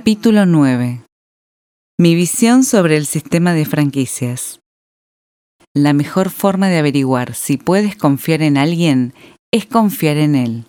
Capítulo 0.00 0.46
9. 0.46 1.02
Mi 1.98 2.14
visión 2.14 2.62
sobre 2.62 2.96
el 2.96 3.04
sistema 3.04 3.52
de 3.52 3.64
franquicias. 3.64 4.60
La 5.74 5.92
mejor 5.92 6.30
forma 6.30 6.68
de 6.68 6.78
averiguar 6.78 7.34
si 7.34 7.56
puedes 7.56 7.96
confiar 7.96 8.42
en 8.42 8.58
alguien 8.58 9.12
es 9.52 9.66
confiar 9.66 10.16
en 10.18 10.36
él. 10.36 10.66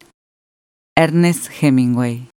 Ernest 0.98 1.52
Hemingway. 1.62 2.28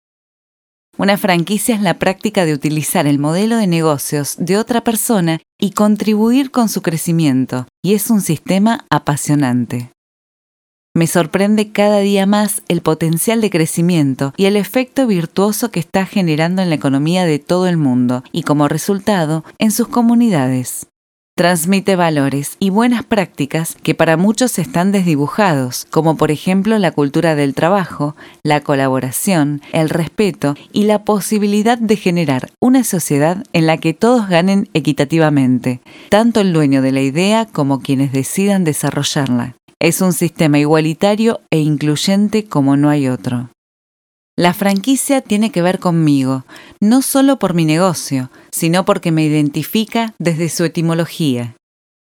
Una 0.98 1.16
franquicia 1.16 1.74
es 1.74 1.80
la 1.80 1.98
práctica 1.98 2.45
de 2.45 2.52
utilizar 2.52 3.06
el 3.06 3.18
modelo 3.18 3.56
de 3.56 3.68
negocios 3.68 4.37
de 4.38 4.59
otra 4.59 4.84
persona 4.84 5.40
y 5.59 5.70
contribuir 5.70 6.51
con 6.51 6.68
su 6.68 6.82
crecimiento, 6.82 7.66
y 7.82 7.95
es 7.95 8.10
un 8.10 8.20
sistema 8.20 8.84
apasionante. 8.90 9.93
Me 10.95 11.06
sorprende 11.06 11.73
cada 11.73 12.01
día 12.01 12.27
más 12.27 12.60
el 12.69 12.82
potencial 12.82 13.41
de 13.41 13.48
crecimiento 13.48 14.34
y 14.37 14.45
el 14.45 14.56
efecto 14.56 15.06
virtuoso 15.06 15.70
que 15.70 15.80
está 15.80 16.05
generando 16.05 16.60
en 16.60 16.68
la 16.68 16.74
economía 16.74 17.24
de 17.24 17.38
todo 17.38 17.66
el 17.66 17.78
mundo 17.78 18.23
y 18.30 18.42
como 18.42 18.68
resultado 18.68 19.42
en 19.59 19.70
sus 19.70 19.88
comunidades. 19.88 20.88
Transmite 21.34 21.96
valores 21.96 22.56
y 22.59 22.68
buenas 22.68 23.05
prácticas 23.05 23.74
que 23.82 23.95
para 23.95 24.18
muchos 24.18 24.59
están 24.59 24.92
desdibujados, 24.92 25.87
como 25.88 26.18
por 26.18 26.30
ejemplo 26.30 26.78
la 26.78 26.93
cultura 26.93 27.34
del 27.37 27.54
trabajo, 27.54 28.15
la 28.43 28.60
colaboración, 28.60 29.62
el 29.73 29.88
respeto 29.88 30.56
y 30.74 30.82
la 30.82 31.04
posibilidad 31.04 31.79
de 31.79 31.96
generar 31.96 32.51
una 32.60 32.84
sociedad 32.84 33.45
en 33.54 33.66
la 33.66 33.79
que 33.79 33.95
todos 33.95 34.29
ganen 34.29 34.68
equitativamente, 34.74 35.80
tanto 36.10 36.43
el 36.43 36.52
dueño 36.52 36.82
de 36.82 36.93
la 36.93 37.01
idea 37.01 37.46
como 37.46 37.80
quienes 37.80 38.13
decidan 38.13 38.65
desarrollarla. 38.65 39.57
Es 39.83 40.01
un 40.01 40.13
sistema 40.13 40.61
igualitario 40.61 41.41
e 41.51 41.59
incluyente 41.59 42.45
como 42.45 42.77
no 42.77 42.88
hay 42.88 43.09
otro. 43.09 43.51
La 44.37 44.55
franquicia 44.55 45.23
tiene 45.23 45.51
que 45.51 45.61
ver 45.61 45.80
conmigo, 45.80 46.45
no 46.80 47.02
solo 47.02 47.41
por 47.41 47.55
mi 47.55 47.65
negocio, 47.65 48.30
sino 48.53 48.85
porque 48.85 49.10
me 49.10 49.25
identifica 49.25 50.15
desde 50.21 50.51
su 50.51 50.63
etimología. 50.63 51.57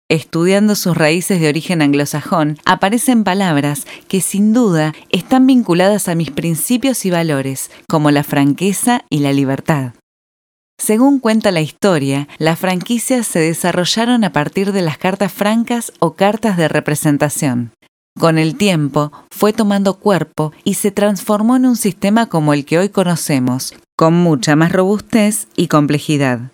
Estudiando 0.10 0.76
sus 0.76 0.98
raíces 0.98 1.40
de 1.40 1.48
origen 1.48 1.82
anglosajón, 1.82 2.58
aparecen 2.66 3.24
palabras 3.24 3.88
que 4.10 4.20
sin 4.20 4.52
duda 4.52 4.94
están 5.10 5.48
vinculadas 5.48 6.10
a 6.10 6.16
mis 6.16 6.32
principios 6.32 7.06
y 7.06 7.12
valores, 7.12 7.72
como 7.88 8.12
la 8.12 8.26
franqueza 8.26 9.06
y 9.10 9.20
la 9.20 9.32
libertad. 9.32 9.94
Según 10.86 11.20
cuenta 11.20 11.52
la 11.52 11.62
historia, 11.62 12.28
las 12.40 12.60
franquicias 12.60 13.26
se 13.26 13.40
desarrollaron 13.40 14.26
a 14.26 14.34
partir 14.34 14.74
de 14.74 14.82
las 14.82 14.98
cartas 14.98 15.32
francas 15.32 15.94
o 16.00 16.16
cartas 16.16 16.58
de 16.58 16.68
representación. 16.68 17.72
Con 18.20 18.38
el 18.38 18.58
tiempo 18.58 19.14
fue 19.32 19.54
tomando 19.54 19.94
cuerpo 19.94 20.52
y 20.66 20.74
se 20.74 20.92
transformó 20.92 21.56
en 21.56 21.68
un 21.68 21.78
sistema 21.78 22.26
como 22.26 22.54
el 22.54 22.66
que 22.66 22.80
hoy 22.80 22.90
conocemos, 22.90 23.74
con 23.96 24.14
mucha 24.14 24.58
más 24.58 24.74
robustez 24.74 25.48
y 25.56 25.70
complejidad. 25.70 26.52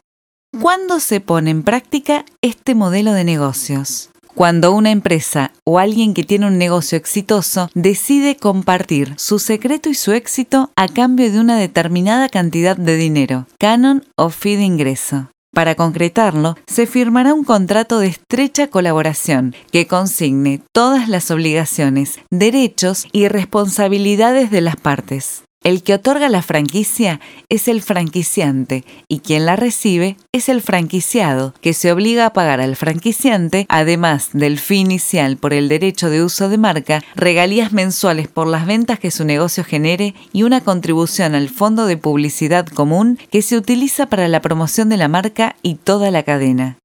¿Cuándo 0.62 1.00
se 1.00 1.22
pone 1.22 1.50
en 1.50 1.64
práctica 1.64 2.24
este 2.44 2.76
modelo 2.76 3.14
de 3.14 3.24
negocios? 3.24 4.12
Cuando 4.40 4.72
una 4.72 4.92
empresa 4.92 5.52
o 5.66 5.80
alguien 5.80 6.14
que 6.14 6.24
tiene 6.24 6.48
un 6.48 6.58
negocio 6.58 6.98
exitoso 6.98 7.70
decide 7.74 8.38
compartir 8.38 9.16
su 9.18 9.38
secreto 9.38 9.90
y 9.90 9.96
su 9.96 10.14
éxito 10.14 10.72
a 10.78 10.88
cambio 10.88 11.30
de 11.30 11.42
una 11.42 11.58
determinada 11.58 12.30
cantidad 12.30 12.78
de 12.78 12.96
dinero, 12.96 13.48
canon 13.60 14.06
o 14.16 14.30
fee 14.30 14.56
de 14.56 14.64
ingreso. 14.64 15.30
Para 15.54 15.76
concretarlo, 15.76 16.56
se 16.68 16.86
firmará 16.86 17.34
un 17.34 17.44
contrato 17.44 18.00
de 18.00 18.08
estrecha 18.08 18.68
colaboración 18.68 19.56
que 19.74 19.88
consigne 19.88 20.62
todas 20.72 21.10
las 21.10 21.32
obligaciones, 21.32 22.22
derechos 22.32 23.08
y 23.12 23.28
responsabilidades 23.28 24.52
de 24.52 24.62
las 24.62 24.78
partes. 24.78 25.44
El 25.62 25.84
que 25.84 25.94
otorga 25.94 26.30
la 26.30 26.42
franquicia 26.42 27.20
es 27.50 27.68
el 27.68 27.82
franquiciante 27.82 28.86
y 29.10 29.20
quien 29.20 29.46
la 29.46 29.58
recibe 29.58 30.16
es 30.32 30.48
el 30.48 30.62
franquiciado, 30.62 31.54
que 31.60 31.74
se 31.74 31.92
obliga 31.92 32.28
a 32.28 32.34
pagar 32.34 32.62
al 32.62 32.78
franquiciante, 32.78 33.66
además 33.68 34.30
del 34.32 34.58
fin 34.58 34.80
inicial 34.80 35.36
por 35.36 35.54
el 35.54 35.68
derecho 35.68 36.10
de 36.10 36.24
uso 36.24 36.48
de 36.48 36.58
marca, 36.58 37.04
regalías 37.14 37.74
mensuales 37.74 38.30
por 38.30 38.48
las 38.48 38.66
ventas 38.66 39.00
que 39.00 39.12
su 39.12 39.26
negocio 39.26 39.66
genere 39.66 40.16
y 40.32 40.44
una 40.44 40.62
contribución 40.62 41.36
al 41.36 41.50
fondo 41.50 41.88
de 41.88 41.98
publicidad 41.98 42.66
común 42.66 43.20
que 43.30 43.42
se 43.42 43.58
utiliza 43.58 44.06
para 44.06 44.30
la 44.30 44.42
promoción 44.42 44.88
de 44.88 44.96
la 44.96 45.10
marca 45.10 45.58
y 45.62 45.76
toda 45.76 46.10
la 46.10 46.24
cadena. 46.24 46.78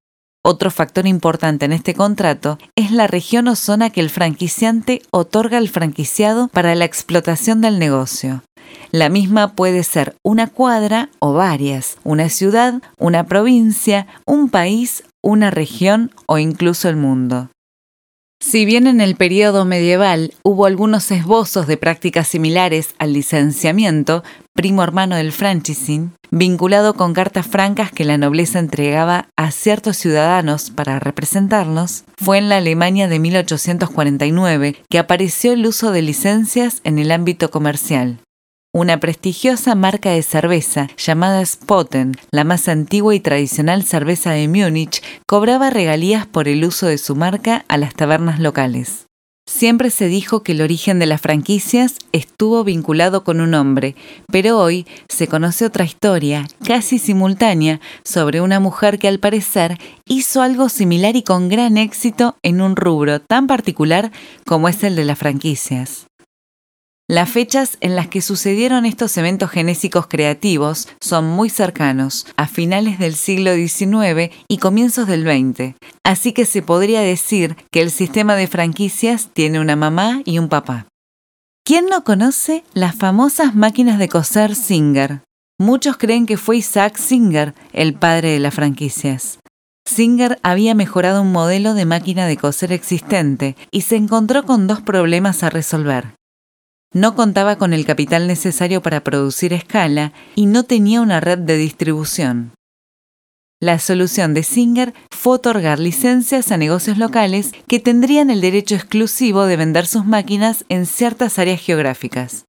Otro 0.42 0.70
factor 0.70 1.06
importante 1.06 1.64
en 1.64 1.72
este 1.72 1.94
contrato 1.94 2.58
es 2.74 2.90
la 2.90 3.06
región 3.06 3.48
o 3.48 3.56
zona 3.56 3.88
que 3.90 4.00
el 4.00 4.10
franquiciante 4.10 5.00
otorga 5.10 5.58
al 5.58 5.70
franquiciado 5.70 6.48
para 6.48 6.74
la 6.74 6.84
explotación 6.84 7.62
del 7.62 7.78
negocio. 7.78 8.42
La 8.90 9.08
misma 9.08 9.54
puede 9.54 9.82
ser 9.82 10.16
una 10.22 10.46
cuadra 10.46 11.10
o 11.18 11.32
varias, 11.32 11.98
una 12.04 12.28
ciudad, 12.28 12.82
una 12.98 13.24
provincia, 13.24 14.06
un 14.26 14.48
país, 14.48 15.04
una 15.22 15.50
región 15.50 16.10
o 16.26 16.38
incluso 16.38 16.88
el 16.88 16.96
mundo. 16.96 17.48
Si 18.44 18.66
bien 18.66 18.86
en 18.86 19.00
el 19.00 19.16
periodo 19.16 19.64
medieval 19.64 20.34
hubo 20.42 20.66
algunos 20.66 21.10
esbozos 21.10 21.66
de 21.66 21.78
prácticas 21.78 22.28
similares 22.28 22.94
al 22.98 23.14
licenciamiento, 23.14 24.22
primo 24.54 24.82
hermano 24.82 25.16
del 25.16 25.32
franchising, 25.32 26.12
vinculado 26.30 26.92
con 26.92 27.14
cartas 27.14 27.46
francas 27.46 27.90
que 27.90 28.04
la 28.04 28.18
nobleza 28.18 28.58
entregaba 28.58 29.28
a 29.36 29.50
ciertos 29.50 29.96
ciudadanos 29.96 30.68
para 30.70 31.00
representarlos, 31.00 32.04
fue 32.18 32.36
en 32.36 32.50
la 32.50 32.58
Alemania 32.58 33.08
de 33.08 33.18
1849 33.18 34.76
que 34.90 34.98
apareció 34.98 35.54
el 35.54 35.64
uso 35.64 35.90
de 35.90 36.02
licencias 36.02 36.82
en 36.84 36.98
el 36.98 37.12
ámbito 37.12 37.50
comercial. 37.50 38.18
Una 38.76 38.98
prestigiosa 38.98 39.76
marca 39.76 40.10
de 40.10 40.22
cerveza 40.24 40.88
llamada 40.96 41.46
Spotten, 41.46 42.16
la 42.32 42.42
más 42.42 42.66
antigua 42.66 43.14
y 43.14 43.20
tradicional 43.20 43.84
cerveza 43.84 44.32
de 44.32 44.48
Múnich, 44.48 45.00
cobraba 45.28 45.70
regalías 45.70 46.26
por 46.26 46.48
el 46.48 46.64
uso 46.64 46.88
de 46.88 46.98
su 46.98 47.14
marca 47.14 47.64
a 47.68 47.78
las 47.78 47.94
tabernas 47.94 48.40
locales. 48.40 49.06
Siempre 49.46 49.90
se 49.90 50.08
dijo 50.08 50.42
que 50.42 50.52
el 50.52 50.60
origen 50.60 50.98
de 50.98 51.06
las 51.06 51.20
franquicias 51.20 51.98
estuvo 52.10 52.64
vinculado 52.64 53.22
con 53.22 53.40
un 53.40 53.54
hombre, 53.54 53.94
pero 54.26 54.58
hoy 54.58 54.88
se 55.08 55.28
conoce 55.28 55.64
otra 55.66 55.84
historia, 55.84 56.44
casi 56.66 56.98
simultánea, 56.98 57.80
sobre 58.04 58.40
una 58.40 58.58
mujer 58.58 58.98
que 58.98 59.06
al 59.06 59.20
parecer 59.20 59.78
hizo 60.04 60.42
algo 60.42 60.68
similar 60.68 61.14
y 61.14 61.22
con 61.22 61.48
gran 61.48 61.76
éxito 61.76 62.38
en 62.42 62.60
un 62.60 62.74
rubro 62.74 63.20
tan 63.20 63.46
particular 63.46 64.10
como 64.44 64.68
es 64.68 64.82
el 64.82 64.96
de 64.96 65.04
las 65.04 65.18
franquicias. 65.20 66.08
Las 67.06 67.28
fechas 67.28 67.76
en 67.82 67.96
las 67.96 68.08
que 68.08 68.22
sucedieron 68.22 68.86
estos 68.86 69.14
eventos 69.18 69.50
genésicos 69.50 70.06
creativos 70.06 70.88
son 71.02 71.26
muy 71.26 71.50
cercanos, 71.50 72.26
a 72.38 72.48
finales 72.48 72.98
del 72.98 73.14
siglo 73.14 73.52
XIX 73.54 74.34
y 74.48 74.56
comienzos 74.56 75.06
del 75.06 75.24
XX, 75.24 75.74
así 76.02 76.32
que 76.32 76.46
se 76.46 76.62
podría 76.62 77.02
decir 77.02 77.56
que 77.70 77.82
el 77.82 77.90
sistema 77.90 78.36
de 78.36 78.46
franquicias 78.46 79.28
tiene 79.34 79.60
una 79.60 79.76
mamá 79.76 80.22
y 80.24 80.38
un 80.38 80.48
papá. 80.48 80.86
¿Quién 81.62 81.86
no 81.90 82.04
conoce 82.04 82.64
las 82.72 82.94
famosas 82.94 83.54
máquinas 83.54 83.98
de 83.98 84.08
coser 84.08 84.54
Singer? 84.54 85.20
Muchos 85.58 85.98
creen 85.98 86.24
que 86.24 86.38
fue 86.38 86.56
Isaac 86.56 86.96
Singer 86.96 87.52
el 87.74 87.92
padre 87.92 88.30
de 88.30 88.38
las 88.38 88.54
franquicias. 88.54 89.40
Singer 89.86 90.38
había 90.42 90.74
mejorado 90.74 91.20
un 91.20 91.32
modelo 91.32 91.74
de 91.74 91.84
máquina 91.84 92.26
de 92.26 92.38
coser 92.38 92.72
existente 92.72 93.56
y 93.70 93.82
se 93.82 93.96
encontró 93.96 94.44
con 94.44 94.66
dos 94.66 94.80
problemas 94.80 95.42
a 95.42 95.50
resolver 95.50 96.14
no 96.94 97.14
contaba 97.14 97.56
con 97.56 97.74
el 97.74 97.84
capital 97.84 98.26
necesario 98.26 98.80
para 98.80 99.04
producir 99.04 99.52
escala 99.52 100.12
y 100.34 100.46
no 100.46 100.62
tenía 100.62 101.02
una 101.02 101.20
red 101.20 101.38
de 101.38 101.58
distribución. 101.58 102.52
La 103.60 103.78
solución 103.78 104.34
de 104.34 104.42
Singer 104.42 104.94
fue 105.10 105.34
otorgar 105.34 105.78
licencias 105.78 106.52
a 106.52 106.56
negocios 106.56 106.98
locales 106.98 107.52
que 107.66 107.80
tendrían 107.80 108.30
el 108.30 108.40
derecho 108.40 108.74
exclusivo 108.74 109.46
de 109.46 109.56
vender 109.56 109.86
sus 109.86 110.04
máquinas 110.04 110.64
en 110.68 110.86
ciertas 110.86 111.38
áreas 111.38 111.60
geográficas. 111.60 112.44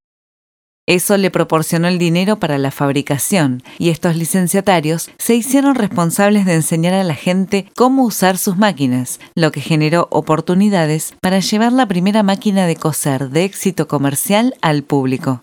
Eso 0.86 1.16
le 1.16 1.32
proporcionó 1.32 1.88
el 1.88 1.98
dinero 1.98 2.38
para 2.38 2.58
la 2.58 2.70
fabricación 2.70 3.62
y 3.76 3.90
estos 3.90 4.14
licenciatarios 4.14 5.10
se 5.18 5.34
hicieron 5.34 5.74
responsables 5.74 6.46
de 6.46 6.54
enseñar 6.54 6.94
a 6.94 7.02
la 7.02 7.16
gente 7.16 7.66
cómo 7.74 8.04
usar 8.04 8.38
sus 8.38 8.56
máquinas, 8.56 9.18
lo 9.34 9.50
que 9.50 9.60
generó 9.60 10.06
oportunidades 10.12 11.14
para 11.20 11.40
llevar 11.40 11.72
la 11.72 11.86
primera 11.86 12.22
máquina 12.22 12.66
de 12.66 12.76
coser 12.76 13.30
de 13.30 13.42
éxito 13.42 13.88
comercial 13.88 14.54
al 14.62 14.84
público. 14.84 15.42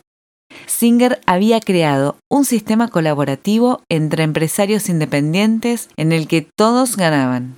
Singer 0.66 1.20
había 1.26 1.60
creado 1.60 2.16
un 2.30 2.46
sistema 2.46 2.88
colaborativo 2.88 3.82
entre 3.90 4.24
empresarios 4.24 4.88
independientes 4.88 5.90
en 5.98 6.14
el 6.14 6.28
que 6.28 6.48
todos 6.56 6.96
ganaban. 6.96 7.58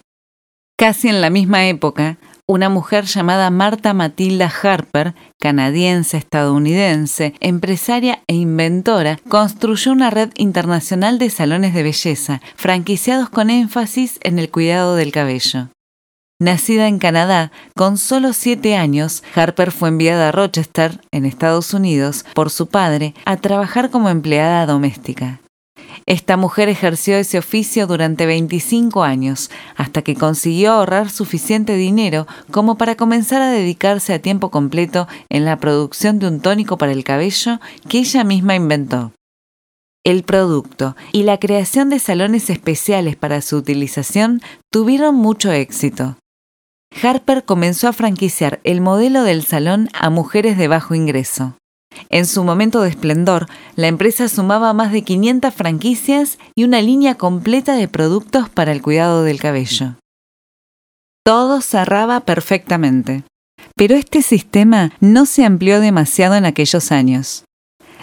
Casi 0.78 1.08
en 1.08 1.22
la 1.22 1.30
misma 1.30 1.68
época, 1.68 2.18
una 2.48 2.70
mujer 2.70 3.06
llamada 3.06 3.50
Marta 3.50 3.94
Matilda 3.94 4.52
Harper, 4.62 5.16
canadiense-estadounidense, 5.40 7.34
empresaria 7.40 8.22
e 8.28 8.36
inventora, 8.36 9.20
construyó 9.28 9.92
una 9.92 10.12
red 10.12 10.30
internacional 10.36 11.18
de 11.18 11.32
salones 11.32 11.74
de 11.74 11.84
belleza, 11.84 12.42
franquiciados 12.56 13.30
con 13.30 13.50
énfasis 13.50 14.20
en 14.22 14.38
el 14.38 14.52
cuidado 14.52 14.96
del 14.96 15.12
cabello. 15.12 15.70
Nacida 16.38 16.88
en 16.88 17.00
Canadá, 17.00 17.52
con 17.76 17.98
solo 17.98 18.34
siete 18.34 18.76
años, 18.76 19.24
Harper 19.36 19.72
fue 19.72 19.90
enviada 19.90 20.30
a 20.30 20.32
Rochester, 20.32 21.00
en 21.12 21.26
Estados 21.26 21.74
Unidos, 21.74 22.26
por 22.34 22.52
su 22.52 22.68
padre, 22.68 23.16
a 23.26 23.38
trabajar 23.38 23.90
como 23.90 24.10
empleada 24.10 24.66
doméstica. 24.66 25.40
Esta 26.06 26.38
mujer 26.38 26.70
ejerció 26.70 27.18
ese 27.18 27.38
oficio 27.38 27.88
durante 27.88 28.26
25 28.26 29.04
años, 29.04 29.50
hasta 29.76 30.02
que 30.02 30.16
consiguió 30.16 30.74
ahorrar 30.74 31.10
suficiente 31.10 31.76
dinero 31.76 32.28
como 32.52 32.78
para 32.78 32.96
comenzar 32.96 33.42
a 33.42 33.50
dedicarse 33.50 34.14
a 34.14 34.20
tiempo 34.20 34.52
completo 34.52 35.08
en 35.30 35.46
la 35.46 35.58
producción 35.58 36.20
de 36.20 36.28
un 36.28 36.40
tónico 36.40 36.78
para 36.78 36.92
el 36.92 37.04
cabello 37.04 37.60
que 37.88 38.00
ella 38.00 38.24
misma 38.24 38.56
inventó. 38.56 39.12
El 40.04 40.24
producto 40.24 40.96
y 41.12 41.24
la 41.24 41.40
creación 41.40 41.90
de 41.90 41.98
salones 41.98 42.52
especiales 42.52 43.16
para 43.16 43.42
su 43.42 43.58
utilización 43.58 44.42
tuvieron 44.72 45.16
mucho 45.16 45.52
éxito. 45.52 46.18
Harper 47.02 47.44
comenzó 47.44 47.88
a 47.88 47.94
franquiciar 47.94 48.60
el 48.64 48.82
modelo 48.82 49.24
del 49.24 49.44
salón 49.44 49.90
a 49.94 50.10
mujeres 50.10 50.58
de 50.58 50.68
bajo 50.68 50.94
ingreso. 50.94 51.58
En 52.10 52.26
su 52.26 52.44
momento 52.44 52.82
de 52.82 52.90
esplendor, 52.90 53.48
la 53.76 53.88
empresa 53.88 54.30
sumaba 54.30 54.74
más 54.74 54.92
de 54.92 55.04
500 55.04 55.54
franquicias 55.54 56.38
y 56.56 56.64
una 56.64 56.82
línea 56.82 57.16
completa 57.16 57.76
de 57.76 57.88
productos 57.88 58.50
para 58.50 58.72
el 58.72 58.82
cuidado 58.82 59.24
del 59.24 59.40
cabello. 59.40 59.96
Todo 61.24 61.62
cerraba 61.62 62.20
perfectamente. 62.22 63.24
Pero 63.76 63.96
este 63.96 64.22
sistema 64.22 64.92
no 65.00 65.26
se 65.26 65.44
amplió 65.44 65.80
demasiado 65.80 66.36
en 66.36 66.46
aquellos 66.46 66.92
años. 66.92 67.44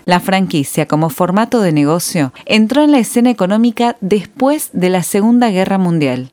La 0.05 0.19
franquicia 0.19 0.87
como 0.87 1.09
formato 1.09 1.61
de 1.61 1.73
negocio 1.73 2.33
entró 2.45 2.83
en 2.83 2.91
la 2.91 2.99
escena 2.99 3.31
económica 3.31 3.97
después 4.01 4.71
de 4.73 4.91
la 4.91 5.03
Segunda 5.03 5.51
Guerra 5.51 5.79
Mundial. 5.79 6.33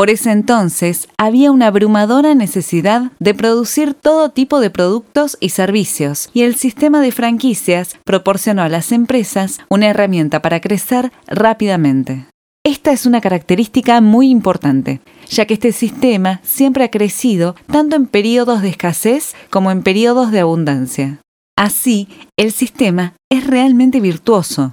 Por 0.00 0.08
ese 0.08 0.32
entonces 0.32 1.08
había 1.18 1.50
una 1.50 1.66
abrumadora 1.66 2.34
necesidad 2.34 3.12
de 3.18 3.34
producir 3.34 3.92
todo 3.92 4.30
tipo 4.30 4.58
de 4.58 4.70
productos 4.70 5.36
y 5.40 5.50
servicios, 5.50 6.30
y 6.32 6.40
el 6.44 6.54
sistema 6.54 7.02
de 7.02 7.12
franquicias 7.12 7.98
proporcionó 8.06 8.62
a 8.62 8.70
las 8.70 8.92
empresas 8.92 9.60
una 9.68 9.88
herramienta 9.88 10.40
para 10.40 10.62
crecer 10.62 11.12
rápidamente. 11.26 12.24
Esta 12.64 12.92
es 12.92 13.04
una 13.04 13.20
característica 13.20 14.00
muy 14.00 14.30
importante, 14.30 15.02
ya 15.28 15.44
que 15.44 15.52
este 15.52 15.70
sistema 15.70 16.40
siempre 16.42 16.84
ha 16.84 16.90
crecido 16.90 17.54
tanto 17.70 17.94
en 17.94 18.06
periodos 18.06 18.62
de 18.62 18.70
escasez 18.70 19.34
como 19.50 19.70
en 19.70 19.82
periodos 19.82 20.30
de 20.30 20.40
abundancia. 20.40 21.18
Así, 21.58 22.08
el 22.38 22.52
sistema 22.52 23.16
es 23.30 23.46
realmente 23.46 24.00
virtuoso, 24.00 24.70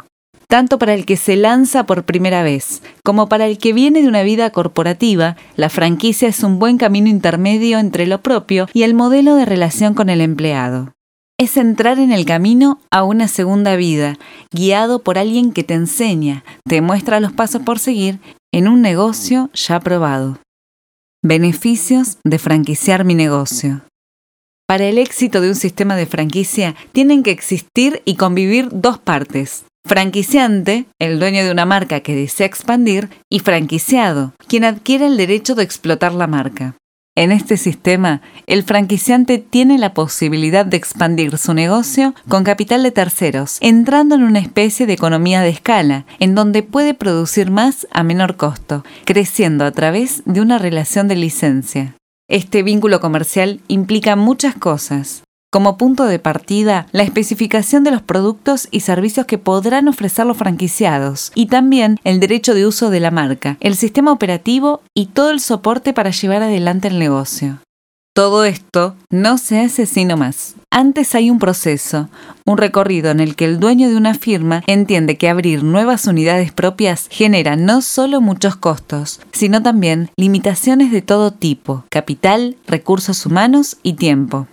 tanto 0.47 0.79
para 0.79 0.93
el 0.93 1.05
que 1.05 1.17
se 1.17 1.35
lanza 1.35 1.85
por 1.85 2.05
primera 2.05 2.41
vez 2.43 2.81
como 3.03 3.29
para 3.29 3.45
el 3.45 3.57
que 3.57 3.73
viene 3.73 4.01
de 4.01 4.07
una 4.07 4.23
vida 4.23 4.49
corporativa, 4.49 5.35
la 5.55 5.69
franquicia 5.69 6.27
es 6.27 6.43
un 6.43 6.59
buen 6.59 6.77
camino 6.77 7.09
intermedio 7.09 7.79
entre 7.79 8.07
lo 8.07 8.21
propio 8.21 8.67
y 8.73 8.83
el 8.83 8.93
modelo 8.93 9.35
de 9.35 9.45
relación 9.45 9.93
con 9.93 10.09
el 10.09 10.21
empleado. 10.21 10.93
Es 11.39 11.55
entrar 11.55 11.99
en 11.99 12.11
el 12.11 12.25
camino 12.25 12.79
a 12.89 13.03
una 13.03 13.27
segunda 13.27 13.75
vida, 13.75 14.17
guiado 14.51 15.03
por 15.03 15.17
alguien 15.19 15.51
que 15.51 15.63
te 15.63 15.75
enseña, 15.75 16.43
te 16.67 16.81
muestra 16.81 17.19
los 17.19 17.31
pasos 17.31 17.61
por 17.61 17.77
seguir 17.77 18.19
en 18.51 18.67
un 18.67 18.81
negocio 18.81 19.51
ya 19.53 19.79
probado. 19.79 20.39
Beneficios 21.23 22.17
de 22.23 22.39
franquiciar 22.39 23.03
mi 23.03 23.13
negocio. 23.13 23.81
Para 24.67 24.85
el 24.85 24.97
éxito 24.97 25.39
de 25.39 25.49
un 25.49 25.55
sistema 25.55 25.95
de 25.95 26.07
franquicia 26.07 26.75
tienen 26.91 27.23
que 27.23 27.31
existir 27.31 28.01
y 28.03 28.15
convivir 28.15 28.69
dos 28.71 28.97
partes, 28.97 29.63
franquiciante, 29.87 30.85
el 30.99 31.19
dueño 31.19 31.43
de 31.43 31.51
una 31.51 31.65
marca 31.65 32.01
que 32.01 32.15
desea 32.15 32.45
expandir, 32.45 33.09
y 33.29 33.39
franquiciado, 33.39 34.33
quien 34.47 34.63
adquiere 34.63 35.07
el 35.07 35.17
derecho 35.17 35.55
de 35.55 35.63
explotar 35.63 36.13
la 36.13 36.27
marca. 36.27 36.75
En 37.15 37.31
este 37.31 37.57
sistema, 37.57 38.21
el 38.45 38.63
franquiciante 38.63 39.39
tiene 39.39 39.79
la 39.79 39.95
posibilidad 39.95 40.67
de 40.67 40.77
expandir 40.77 41.39
su 41.39 41.55
negocio 41.55 42.13
con 42.29 42.43
capital 42.43 42.83
de 42.83 42.91
terceros, 42.91 43.57
entrando 43.59 44.13
en 44.13 44.21
una 44.21 44.37
especie 44.37 44.85
de 44.85 44.93
economía 44.93 45.41
de 45.41 45.49
escala, 45.49 46.05
en 46.19 46.35
donde 46.35 46.61
puede 46.61 46.93
producir 46.93 47.49
más 47.49 47.87
a 47.89 48.03
menor 48.03 48.35
costo, 48.35 48.85
creciendo 49.03 49.65
a 49.65 49.71
través 49.71 50.21
de 50.25 50.41
una 50.41 50.59
relación 50.59 51.07
de 51.07 51.15
licencia. 51.15 51.95
Este 52.29 52.61
vínculo 52.61 52.99
comercial 52.99 53.61
implica 53.67 54.15
muchas 54.15 54.53
cosas, 54.53 55.23
como 55.49 55.77
punto 55.77 56.05
de 56.05 56.19
partida, 56.19 56.87
la 56.91 57.03
especificación 57.03 57.83
de 57.83 57.91
los 57.91 58.01
productos 58.01 58.67
y 58.71 58.81
servicios 58.81 59.25
que 59.25 59.37
podrán 59.37 59.87
ofrecer 59.87 60.25
los 60.25 60.37
franquiciados 60.37 61.31
y 61.35 61.47
también 61.47 61.97
el 62.03 62.19
derecho 62.19 62.53
de 62.53 62.67
uso 62.67 62.89
de 62.89 62.99
la 62.99 63.11
marca, 63.11 63.57
el 63.59 63.75
sistema 63.75 64.11
operativo 64.11 64.81
y 64.93 65.07
todo 65.07 65.31
el 65.31 65.39
soporte 65.39 65.93
para 65.93 66.11
llevar 66.11 66.43
adelante 66.43 66.89
el 66.89 66.99
negocio. 66.99 67.59
Todo 68.13 68.45
esto 68.45 68.95
no 69.11 69.37
se 69.37 69.59
hace 69.59 69.85
sino 69.85 70.17
más. 70.17 70.55
Antes 70.71 71.13
hay 71.13 71.29
un 71.29 71.37
proceso, 71.37 72.09
un 72.47 72.57
recorrido 72.57 73.11
en 73.11 73.19
el 73.19 73.35
que 73.35 73.45
el 73.45 73.59
dueño 73.59 73.89
de 73.89 73.95
una 73.95 74.15
firma 74.15 74.63
entiende 74.65 75.17
que 75.17 75.29
abrir 75.29 75.63
nuevas 75.63 76.07
unidades 76.07 76.51
propias 76.51 77.07
genera 77.11 77.55
no 77.55 77.83
solo 77.83 78.19
muchos 78.19 78.55
costos, 78.55 79.21
sino 79.31 79.61
también 79.61 80.09
limitaciones 80.17 80.91
de 80.91 81.03
todo 81.03 81.31
tipo, 81.31 81.85
capital, 81.91 82.57
recursos 82.65 83.23
humanos 83.27 83.77
y 83.83 83.93
tiempo. 83.93 84.47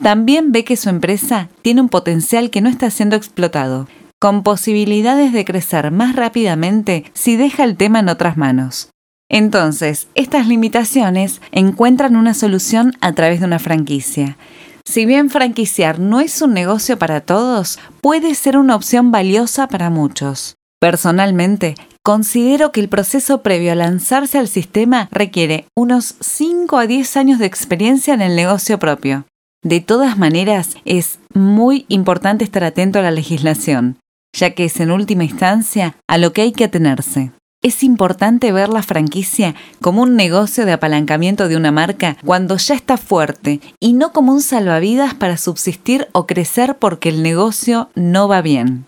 También 0.00 0.52
ve 0.52 0.64
que 0.64 0.76
su 0.76 0.88
empresa 0.88 1.48
tiene 1.62 1.80
un 1.80 1.88
potencial 1.88 2.50
que 2.50 2.60
no 2.60 2.68
está 2.68 2.90
siendo 2.90 3.16
explotado, 3.16 3.88
con 4.20 4.42
posibilidades 4.42 5.32
de 5.32 5.44
crecer 5.44 5.90
más 5.90 6.16
rápidamente 6.16 7.04
si 7.14 7.36
deja 7.36 7.64
el 7.64 7.76
tema 7.76 8.00
en 8.00 8.08
otras 8.08 8.36
manos. 8.36 8.90
Entonces, 9.30 10.08
estas 10.14 10.46
limitaciones 10.46 11.40
encuentran 11.52 12.16
una 12.16 12.34
solución 12.34 12.92
a 13.00 13.12
través 13.12 13.40
de 13.40 13.46
una 13.46 13.58
franquicia. 13.58 14.36
Si 14.84 15.06
bien 15.06 15.30
franquiciar 15.30 15.98
no 15.98 16.20
es 16.20 16.42
un 16.42 16.52
negocio 16.52 16.98
para 16.98 17.22
todos, 17.22 17.78
puede 18.00 18.34
ser 18.34 18.58
una 18.58 18.76
opción 18.76 19.10
valiosa 19.10 19.66
para 19.66 19.88
muchos. 19.88 20.56
Personalmente, 20.78 21.74
considero 22.02 22.70
que 22.70 22.80
el 22.80 22.90
proceso 22.90 23.42
previo 23.42 23.72
a 23.72 23.76
lanzarse 23.76 24.38
al 24.38 24.48
sistema 24.48 25.08
requiere 25.10 25.66
unos 25.74 26.16
5 26.20 26.76
a 26.76 26.86
10 26.86 27.16
años 27.16 27.38
de 27.38 27.46
experiencia 27.46 28.12
en 28.12 28.20
el 28.20 28.36
negocio 28.36 28.78
propio. 28.78 29.24
De 29.64 29.80
todas 29.80 30.18
maneras, 30.18 30.76
es 30.84 31.18
muy 31.32 31.86
importante 31.88 32.44
estar 32.44 32.64
atento 32.64 32.98
a 32.98 33.02
la 33.02 33.10
legislación, 33.10 33.96
ya 34.36 34.50
que 34.50 34.66
es 34.66 34.78
en 34.78 34.90
última 34.90 35.24
instancia 35.24 35.96
a 36.06 36.18
lo 36.18 36.34
que 36.34 36.42
hay 36.42 36.52
que 36.52 36.64
atenerse. 36.64 37.32
Es 37.62 37.82
importante 37.82 38.52
ver 38.52 38.68
la 38.68 38.82
franquicia 38.82 39.54
como 39.80 40.02
un 40.02 40.16
negocio 40.16 40.66
de 40.66 40.72
apalancamiento 40.72 41.48
de 41.48 41.56
una 41.56 41.72
marca 41.72 42.18
cuando 42.22 42.58
ya 42.58 42.74
está 42.74 42.98
fuerte 42.98 43.62
y 43.80 43.94
no 43.94 44.12
como 44.12 44.32
un 44.32 44.42
salvavidas 44.42 45.14
para 45.14 45.38
subsistir 45.38 46.08
o 46.12 46.26
crecer 46.26 46.76
porque 46.78 47.08
el 47.08 47.22
negocio 47.22 47.88
no 47.94 48.28
va 48.28 48.42
bien. 48.42 48.84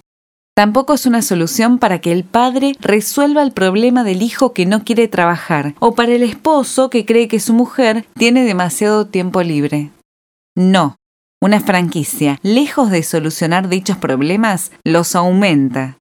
Tampoco 0.54 0.92
es 0.92 1.06
una 1.06 1.22
solución 1.22 1.78
para 1.78 2.02
que 2.02 2.12
el 2.12 2.24
padre 2.24 2.74
resuelva 2.80 3.42
el 3.42 3.52
problema 3.52 4.04
del 4.04 4.20
hijo 4.20 4.52
que 4.52 4.66
no 4.66 4.84
quiere 4.84 5.08
trabajar 5.08 5.74
o 5.78 5.94
para 5.94 6.12
el 6.12 6.22
esposo 6.22 6.90
que 6.90 7.06
cree 7.06 7.28
que 7.28 7.40
su 7.40 7.54
mujer 7.54 8.04
tiene 8.18 8.44
demasiado 8.44 9.06
tiempo 9.06 9.42
libre. 9.42 9.90
No, 10.56 10.96
una 11.42 11.60
franquicia, 11.60 12.40
lejos 12.42 12.90
de 12.90 13.02
solucionar 13.02 13.68
dichos 13.68 13.98
problemas, 13.98 14.72
los 14.84 15.14
aumenta. 15.14 15.98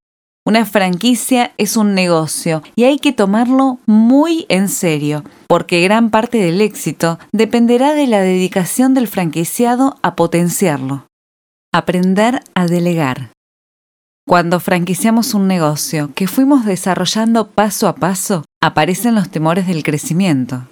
Una 0.48 0.66
franquicia 0.66 1.54
es 1.58 1.76
un 1.76 1.94
negocio 1.94 2.64
y 2.76 2.86
hay 2.86 3.00
que 3.00 3.12
tomarlo 3.12 3.80
muy 3.86 4.46
en 4.48 4.70
serio, 4.70 5.24
porque 5.48 5.82
gran 5.82 6.10
parte 6.10 6.38
del 6.38 6.62
éxito 6.62 7.20
dependerá 7.34 7.94
de 7.94 8.08
la 8.08 8.22
dedicación 8.22 8.94
del 8.94 9.08
franquiciado 9.10 9.98
a 10.04 10.16
potenciarlo. 10.16 11.08
Aprender 11.74 12.42
a 12.54 12.68
delegar. 12.68 13.32
Cuando 14.26 14.60
franquiciamos 14.60 15.34
un 15.34 15.48
negocio 15.48 16.12
que 16.16 16.28
fuimos 16.28 16.64
desarrollando 16.64 17.50
paso 17.50 17.88
a 17.88 17.96
paso, 17.96 18.46
aparecen 18.64 19.16
los 19.16 19.30
temores 19.30 19.68
del 19.68 19.84
crecimiento. 19.84 20.68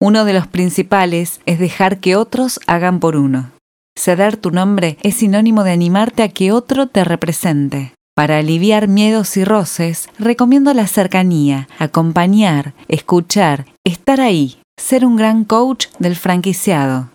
Uno 0.00 0.24
de 0.24 0.32
los 0.32 0.46
principales 0.46 1.40
es 1.44 1.58
dejar 1.58 1.98
que 1.98 2.14
otros 2.14 2.60
hagan 2.68 3.00
por 3.00 3.16
uno. 3.16 3.50
Ceder 3.98 4.36
tu 4.36 4.52
nombre 4.52 4.96
es 5.02 5.16
sinónimo 5.16 5.64
de 5.64 5.72
animarte 5.72 6.22
a 6.22 6.28
que 6.28 6.52
otro 6.52 6.86
te 6.86 7.02
represente. 7.02 7.94
Para 8.14 8.38
aliviar 8.38 8.86
miedos 8.86 9.36
y 9.36 9.44
roces, 9.44 10.08
recomiendo 10.18 10.72
la 10.72 10.86
cercanía, 10.86 11.68
acompañar, 11.78 12.74
escuchar, 12.86 13.66
estar 13.84 14.20
ahí, 14.20 14.58
ser 14.76 15.04
un 15.04 15.16
gran 15.16 15.44
coach 15.44 15.86
del 15.98 16.14
franquiciado. 16.14 17.10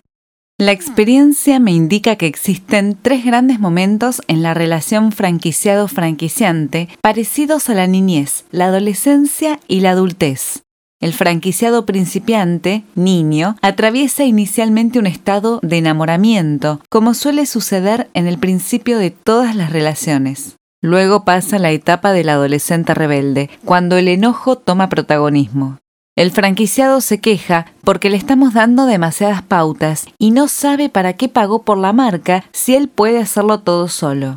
La 0.58 0.72
experiencia 0.72 1.58
me 1.58 1.72
indica 1.72 2.16
que 2.16 2.26
existen 2.26 2.98
tres 3.00 3.24
grandes 3.24 3.58
momentos 3.58 4.20
en 4.28 4.42
la 4.42 4.54
relación 4.54 5.10
franquiciado-franquiciante 5.10 6.90
parecidos 7.00 7.70
a 7.70 7.74
la 7.74 7.86
niñez, 7.86 8.44
la 8.50 8.66
adolescencia 8.66 9.58
y 9.68 9.80
la 9.80 9.90
adultez. 9.90 10.62
El 11.00 11.12
franquiciado 11.12 11.84
principiante, 11.84 12.84
niño, 12.94 13.56
atraviesa 13.62 14.24
inicialmente 14.24 14.98
un 14.98 15.06
estado 15.06 15.60
de 15.62 15.78
enamoramiento, 15.78 16.80
como 16.88 17.14
suele 17.14 17.46
suceder 17.46 18.08
en 18.14 18.26
el 18.26 18.38
principio 18.38 18.98
de 18.98 19.10
todas 19.10 19.54
las 19.54 19.70
relaciones. 19.70 20.56
Luego 20.80 21.24
pasa 21.24 21.58
la 21.58 21.70
etapa 21.70 22.12
del 22.12 22.28
adolescente 22.28 22.94
rebelde, 22.94 23.50
cuando 23.64 23.96
el 23.96 24.08
enojo 24.08 24.56
toma 24.56 24.88
protagonismo. 24.88 25.78
El 26.16 26.30
franquiciado 26.30 27.00
se 27.00 27.20
queja 27.20 27.66
porque 27.82 28.08
le 28.08 28.16
estamos 28.16 28.54
dando 28.54 28.86
demasiadas 28.86 29.42
pautas 29.42 30.06
y 30.18 30.30
no 30.30 30.46
sabe 30.46 30.88
para 30.88 31.14
qué 31.14 31.28
pagó 31.28 31.62
por 31.62 31.76
la 31.76 31.92
marca 31.92 32.44
si 32.52 32.76
él 32.76 32.88
puede 32.88 33.18
hacerlo 33.18 33.60
todo 33.60 33.88
solo. 33.88 34.36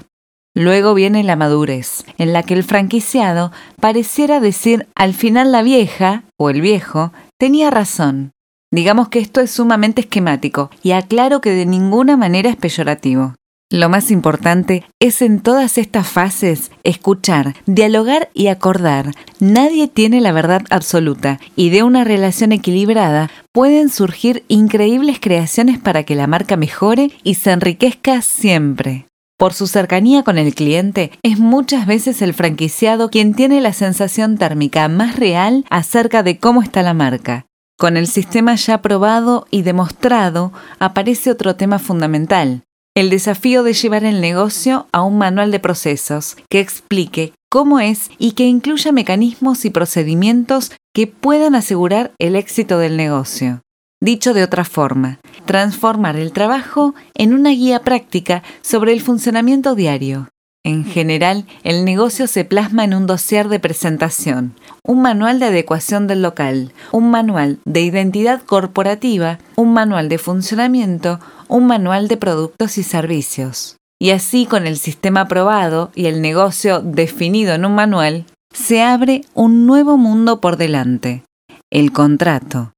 Luego 0.59 0.95
viene 0.95 1.23
la 1.23 1.35
madurez, 1.35 2.03
en 2.17 2.33
la 2.33 2.41
que 2.41 2.55
el 2.55 2.63
franquiciado 2.63 3.51
pareciera 3.79 4.39
decir 4.39 4.87
al 4.95 5.13
final 5.13 5.51
la 5.51 5.61
vieja, 5.61 6.23
o 6.35 6.49
el 6.49 6.61
viejo, 6.61 7.13
tenía 7.37 7.69
razón. 7.69 8.31
Digamos 8.71 9.09
que 9.09 9.19
esto 9.19 9.39
es 9.39 9.51
sumamente 9.51 10.01
esquemático 10.01 10.71
y 10.81 10.93
aclaro 10.93 11.41
que 11.41 11.51
de 11.51 11.67
ninguna 11.67 12.17
manera 12.17 12.49
es 12.49 12.55
peyorativo. 12.55 13.35
Lo 13.69 13.87
más 13.87 14.09
importante 14.09 14.83
es 14.99 15.21
en 15.21 15.41
todas 15.41 15.77
estas 15.77 16.07
fases 16.07 16.71
escuchar, 16.83 17.53
dialogar 17.67 18.29
y 18.33 18.47
acordar. 18.47 19.11
Nadie 19.39 19.87
tiene 19.87 20.21
la 20.21 20.31
verdad 20.31 20.63
absoluta 20.71 21.39
y 21.55 21.69
de 21.69 21.83
una 21.83 22.03
relación 22.03 22.51
equilibrada 22.51 23.29
pueden 23.51 23.89
surgir 23.89 24.43
increíbles 24.47 25.19
creaciones 25.19 25.77
para 25.77 26.01
que 26.01 26.15
la 26.15 26.25
marca 26.25 26.57
mejore 26.57 27.11
y 27.23 27.35
se 27.35 27.51
enriquezca 27.51 28.23
siempre. 28.23 29.06
Por 29.37 29.53
su 29.53 29.67
cercanía 29.67 30.23
con 30.23 30.39
el 30.39 30.55
cliente, 30.55 31.11
es 31.21 31.37
muchas 31.37 31.85
veces 31.85 32.23
el 32.23 32.33
franquiciado 32.33 33.11
quien 33.11 33.35
tiene 33.35 33.61
la 33.61 33.71
sensación 33.71 34.39
térmica 34.39 34.87
más 34.87 35.15
real 35.15 35.63
acerca 35.69 36.23
de 36.23 36.39
cómo 36.39 36.63
está 36.63 36.81
la 36.81 36.95
marca. 36.95 37.45
Con 37.77 37.97
el 37.97 38.07
sistema 38.07 38.55
ya 38.55 38.81
probado 38.81 39.45
y 39.51 39.61
demostrado, 39.61 40.51
aparece 40.79 41.29
otro 41.29 41.55
tema 41.55 41.77
fundamental, 41.77 42.63
el 42.95 43.11
desafío 43.11 43.61
de 43.61 43.73
llevar 43.73 44.03
el 44.05 44.21
negocio 44.21 44.87
a 44.91 45.03
un 45.03 45.19
manual 45.19 45.51
de 45.51 45.59
procesos 45.59 46.35
que 46.49 46.59
explique 46.59 47.33
cómo 47.47 47.79
es 47.79 48.09
y 48.17 48.31
que 48.31 48.45
incluya 48.45 48.91
mecanismos 48.91 49.65
y 49.65 49.69
procedimientos 49.69 50.71
que 50.95 51.05
puedan 51.05 51.53
asegurar 51.53 52.11
el 52.17 52.35
éxito 52.35 52.79
del 52.79 52.97
negocio. 52.97 53.61
Dicho 53.99 54.35
de 54.35 54.43
otra 54.43 54.63
forma, 54.63 55.19
transformar 55.45 56.17
el 56.17 56.31
trabajo 56.31 56.93
en 57.15 57.33
una 57.33 57.49
guía 57.49 57.81
práctica 57.81 58.43
sobre 58.61 58.93
el 58.93 59.01
funcionamiento 59.01 59.73
diario. 59.73 60.29
En 60.63 60.85
general, 60.85 61.45
el 61.63 61.83
negocio 61.83 62.27
se 62.27 62.45
plasma 62.45 62.83
en 62.83 62.93
un 62.93 63.07
dossier 63.07 63.47
de 63.47 63.59
presentación, 63.59 64.53
un 64.83 65.01
manual 65.01 65.39
de 65.39 65.45
adecuación 65.45 66.05
del 66.05 66.21
local, 66.21 66.73
un 66.91 67.09
manual 67.09 67.59
de 67.65 67.81
identidad 67.81 68.41
corporativa, 68.43 69.39
un 69.55 69.73
manual 69.73 70.09
de 70.09 70.17
funcionamiento, 70.19 71.19
un 71.47 71.65
manual 71.65 72.07
de 72.07 72.17
productos 72.17 72.77
y 72.77 72.83
servicios. 72.83 73.77
Y 73.99 74.11
así 74.11 74.45
con 74.45 74.67
el 74.67 74.77
sistema 74.77 75.21
aprobado 75.21 75.91
y 75.95 76.05
el 76.05 76.21
negocio 76.21 76.81
definido 76.81 77.55
en 77.55 77.65
un 77.65 77.73
manual, 77.73 78.25
se 78.53 78.83
abre 78.83 79.21
un 79.33 79.65
nuevo 79.65 79.97
mundo 79.97 80.39
por 80.39 80.57
delante. 80.57 81.23
El 81.71 81.91
contrato. 81.91 82.73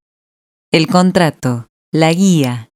El 0.71 0.85
contrato, 0.85 1.65
la 1.91 2.13
guía. 2.13 2.69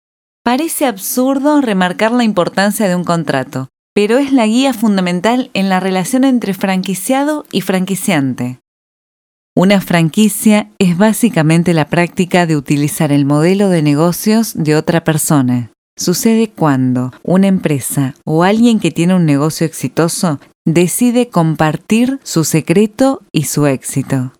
Parece 0.43 0.88
absurdo 0.88 1.62
remarcar 1.62 2.12
la 2.12 2.23
importancia 2.23 2.88
de 2.88 2.95
un 2.95 3.03
contrato, 3.03 3.69
pero 3.93 4.17
es 4.17 4.33
la 4.33 4.47
guía 4.47 4.73
fundamental 4.73 5.51
en 5.53 5.69
la 5.69 5.79
relación 5.79 6.23
entre 6.23 6.55
franquiciado 6.55 7.45
y 7.51 7.62
franquiciante. 7.62 8.59
Una 9.55 9.79
franquicia 9.79 10.71
es 10.79 10.97
básicamente 10.97 11.75
la 11.75 11.88
práctica 11.88 12.47
de 12.47 12.57
utilizar 12.57 13.12
el 13.12 13.25
modelo 13.25 13.69
de 13.69 13.83
negocios 13.83 14.55
de 14.55 14.75
otra 14.75 15.03
persona. 15.03 15.71
Sucede 15.95 16.50
cuando 16.50 17.13
una 17.21 17.45
empresa 17.45 18.15
o 18.25 18.43
alguien 18.43 18.79
que 18.79 18.89
tiene 18.89 19.13
un 19.13 19.27
negocio 19.27 19.67
exitoso 19.67 20.39
decide 20.65 21.29
compartir 21.29 22.19
su 22.23 22.43
secreto 22.43 23.21
y 23.31 23.43
su 23.43 23.67
éxito. 23.67 24.33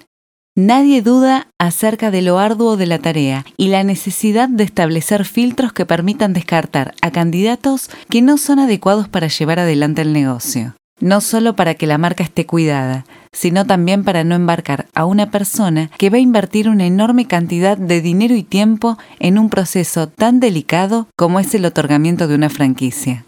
Nadie 0.58 1.02
duda 1.02 1.50
acerca 1.60 2.12
de 2.12 2.22
lo 2.22 2.40
arduo 2.40 2.78
de 2.78 2.86
la 2.86 3.00
tarea 3.00 3.46
y 3.58 3.68
la 3.68 3.84
necesidad 3.84 4.48
de 4.48 4.64
establecer 4.64 5.26
filtros 5.26 5.74
que 5.74 5.86
permitan 5.86 6.32
descartar 6.32 6.94
a 7.02 7.12
candidatos 7.12 7.90
que 8.10 8.22
no 8.22 8.38
son 8.38 8.60
adecuados 8.60 9.10
para 9.10 9.28
llevar 9.28 9.60
adelante 9.60 10.02
el 10.02 10.14
negocio. 10.14 10.74
No 11.02 11.20
solo 11.20 11.58
para 11.58 11.76
que 11.76 11.88
la 11.88 11.98
marca 11.98 12.24
esté 12.24 12.46
cuidada, 12.46 13.04
sino 13.34 13.66
también 13.66 14.06
para 14.06 14.24
no 14.24 14.34
embarcar 14.34 14.88
a 14.96 15.04
una 15.04 15.30
persona 15.30 15.92
que 15.98 16.10
va 16.10 16.20
a 16.20 16.22
invertir 16.22 16.70
una 16.70 16.86
enorme 16.86 17.28
cantidad 17.28 17.78
de 17.78 18.00
dinero 18.00 18.34
y 18.34 18.44
tiempo 18.44 18.98
en 19.20 19.38
un 19.38 19.50
proceso 19.50 20.08
tan 20.08 20.40
delicado 20.40 21.10
como 21.18 21.42
es 21.42 21.54
el 21.54 21.66
otorgamiento 21.66 22.30
de 22.30 22.36
una 22.36 22.50
franquicia. 22.50 23.26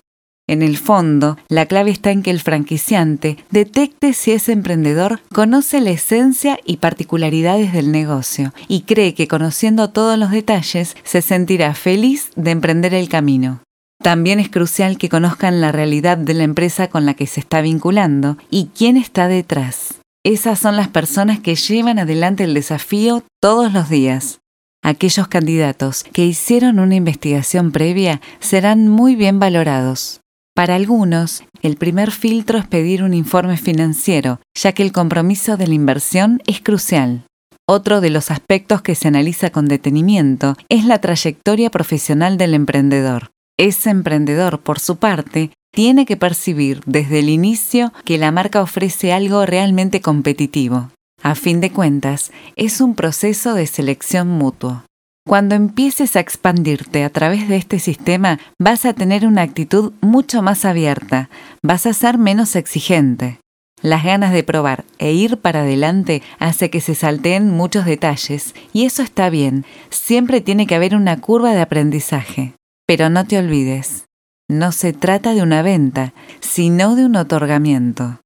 En 0.49 0.61
el 0.61 0.77
fondo, 0.77 1.37
la 1.49 1.65
clave 1.65 1.91
está 1.91 2.11
en 2.11 2.23
que 2.23 2.31
el 2.31 2.39
franquiciante 2.39 3.37
detecte 3.51 4.13
si 4.13 4.31
ese 4.31 4.53
emprendedor 4.53 5.19
conoce 5.33 5.81
la 5.81 5.89
esencia 5.89 6.57
y 6.63 6.77
particularidades 6.77 7.73
del 7.73 7.91
negocio 7.91 8.53
y 8.69 8.83
cree 8.83 9.13
que 9.13 9.27
conociendo 9.27 9.89
todos 9.89 10.17
los 10.17 10.31
detalles 10.31 10.95
se 11.03 11.21
sentirá 11.21 11.73
feliz 11.73 12.29
de 12.37 12.51
emprender 12.51 12.93
el 12.93 13.09
camino. 13.09 13.61
También 14.01 14.39
es 14.39 14.49
crucial 14.49 14.97
que 14.97 15.09
conozcan 15.09 15.59
la 15.59 15.73
realidad 15.73 16.17
de 16.17 16.33
la 16.33 16.43
empresa 16.43 16.87
con 16.87 17.05
la 17.05 17.13
que 17.13 17.27
se 17.27 17.41
está 17.41 17.59
vinculando 17.59 18.37
y 18.49 18.69
quién 18.73 18.95
está 18.95 19.27
detrás. 19.27 19.95
Esas 20.23 20.59
son 20.59 20.77
las 20.77 20.87
personas 20.87 21.39
que 21.41 21.55
llevan 21.55 21.99
adelante 21.99 22.45
el 22.45 22.53
desafío 22.53 23.23
todos 23.41 23.73
los 23.73 23.89
días. 23.89 24.39
Aquellos 24.81 25.27
candidatos 25.27 26.05
que 26.05 26.25
hicieron 26.25 26.79
una 26.79 26.95
investigación 26.95 27.73
previa 27.73 28.21
serán 28.39 28.87
muy 28.87 29.15
bien 29.15 29.39
valorados. 29.39 30.21
Para 30.57 30.73
algunos, 30.73 31.43
el 31.61 31.77
primer 31.77 32.09
filtro 32.09 32.57
es 32.57 32.65
pedir 32.65 33.03
un 33.03 33.13
informe 33.13 33.57
financiero, 33.57 34.39
ya 34.55 34.71
que 34.71 34.81
el 34.81 34.91
compromiso 34.91 35.55
de 35.55 35.67
la 35.67 35.75
inversión 35.75 36.41
es 36.47 36.61
crucial. 36.61 37.27
Otro 37.67 38.01
de 38.01 38.09
los 38.09 38.31
aspectos 38.31 38.81
que 38.81 38.95
se 38.95 39.07
analiza 39.07 39.51
con 39.51 39.67
detenimiento 39.67 40.55
es 40.67 40.83
la 40.83 40.99
trayectoria 40.99 41.69
profesional 41.69 42.39
del 42.39 42.55
emprendedor. 42.55 43.29
Ese 43.55 43.91
emprendedor, 43.91 44.59
por 44.61 44.79
su 44.79 44.95
parte, 44.95 45.51
tiene 45.71 46.07
que 46.07 46.17
percibir 46.17 46.81
desde 46.87 47.19
el 47.19 47.29
inicio 47.29 47.93
que 48.03 48.17
la 48.17 48.31
marca 48.31 48.63
ofrece 48.63 49.13
algo 49.13 49.45
realmente 49.45 50.01
competitivo. 50.01 50.89
A 51.21 51.35
fin 51.35 51.61
de 51.61 51.71
cuentas, 51.71 52.31
es 52.55 52.81
un 52.81 52.95
proceso 52.95 53.53
de 53.53 53.67
selección 53.67 54.27
mutuo. 54.27 54.81
Cuando 55.27 55.55
empieces 55.55 56.15
a 56.15 56.21
expandirte 56.21 57.03
a 57.03 57.09
través 57.09 57.49
de 57.49 57.57
este 57.57 57.79
sistema, 57.79 58.39
vas 58.57 58.85
a 58.85 58.93
tener 58.93 59.27
una 59.27 59.41
actitud 59.41 59.91
mucho 59.99 60.41
más 60.41 60.63
abierta, 60.63 61.29
vas 61.61 61.85
a 61.85 61.91
ser 61.91 62.17
menos 62.17 62.55
exigente. 62.55 63.41
Las 63.81 64.05
ganas 64.05 64.31
de 64.31 64.43
probar 64.43 64.85
e 64.99 65.11
ir 65.11 65.35
para 65.35 65.63
adelante 65.63 66.23
hace 66.39 66.69
que 66.69 66.79
se 66.79 66.95
salteen 66.95 67.51
muchos 67.51 67.83
detalles, 67.83 68.55
y 68.71 68.85
eso 68.85 69.03
está 69.03 69.29
bien, 69.29 69.65
siempre 69.89 70.39
tiene 70.39 70.65
que 70.65 70.75
haber 70.75 70.95
una 70.95 71.19
curva 71.19 71.51
de 71.51 71.61
aprendizaje. 71.61 72.53
Pero 72.87 73.09
no 73.09 73.25
te 73.25 73.37
olvides, 73.37 74.05
no 74.47 74.71
se 74.71 74.93
trata 74.93 75.33
de 75.33 75.41
una 75.41 75.61
venta, 75.61 76.13
sino 76.39 76.95
de 76.95 77.05
un 77.05 77.17
otorgamiento. 77.17 78.21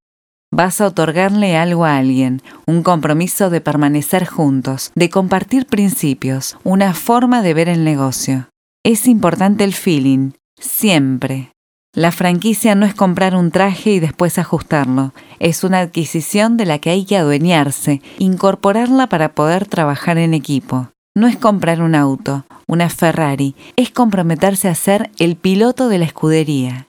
Vas 0.54 0.82
a 0.82 0.88
otorgarle 0.88 1.56
algo 1.56 1.86
a 1.86 1.96
alguien, 1.96 2.42
un 2.68 2.84
compromiso 2.84 3.50
de 3.50 3.62
permanecer 3.62 4.26
juntos, 4.26 4.92
de 4.96 5.10
compartir 5.10 5.66
principios, 5.66 6.58
una 6.66 6.94
forma 6.94 7.42
de 7.42 7.54
ver 7.54 7.70
el 7.70 7.86
negocio. 7.86 8.50
Es 8.84 9.08
importante 9.08 9.64
el 9.64 9.74
feeling, 9.74 10.32
siempre. 10.60 11.52
La 11.94 12.12
franquicia 12.12 12.76
no 12.76 12.86
es 12.86 12.94
comprar 12.94 13.34
un 13.34 13.52
traje 13.52 13.92
y 13.92 14.00
después 14.02 14.38
ajustarlo, 14.38 15.14
es 15.40 15.64
una 15.64 15.80
adquisición 15.80 16.58
de 16.58 16.66
la 16.66 16.80
que 16.80 16.90
hay 16.90 17.06
que 17.06 17.16
adueñarse, 17.16 18.02
incorporarla 18.18 19.08
para 19.08 19.34
poder 19.34 19.68
trabajar 19.68 20.18
en 20.18 20.34
equipo. 20.34 20.90
No 21.16 21.28
es 21.28 21.38
comprar 21.38 21.82
un 21.82 21.96
auto, 21.96 22.46
una 22.68 22.90
Ferrari, 22.90 23.56
es 23.78 23.90
comprometerse 23.92 24.68
a 24.68 24.76
ser 24.76 25.12
el 25.18 25.38
piloto 25.38 25.88
de 25.88 25.98
la 25.98 26.06
escudería. 26.06 26.88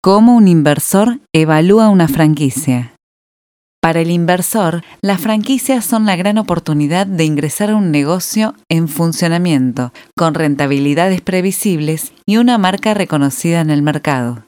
¿Cómo 0.00 0.36
un 0.36 0.46
inversor 0.46 1.18
evalúa 1.34 1.88
una 1.88 2.06
franquicia? 2.06 2.94
Para 3.82 3.98
el 3.98 4.12
inversor, 4.12 4.84
las 5.02 5.20
franquicias 5.20 5.84
son 5.84 6.06
la 6.06 6.14
gran 6.14 6.38
oportunidad 6.38 7.04
de 7.04 7.24
ingresar 7.24 7.70
a 7.70 7.76
un 7.76 7.90
negocio 7.90 8.54
en 8.68 8.86
funcionamiento, 8.86 9.92
con 10.16 10.34
rentabilidades 10.34 11.20
previsibles 11.20 12.12
y 12.26 12.36
una 12.36 12.58
marca 12.58 12.94
reconocida 12.94 13.60
en 13.60 13.70
el 13.70 13.82
mercado. 13.82 14.44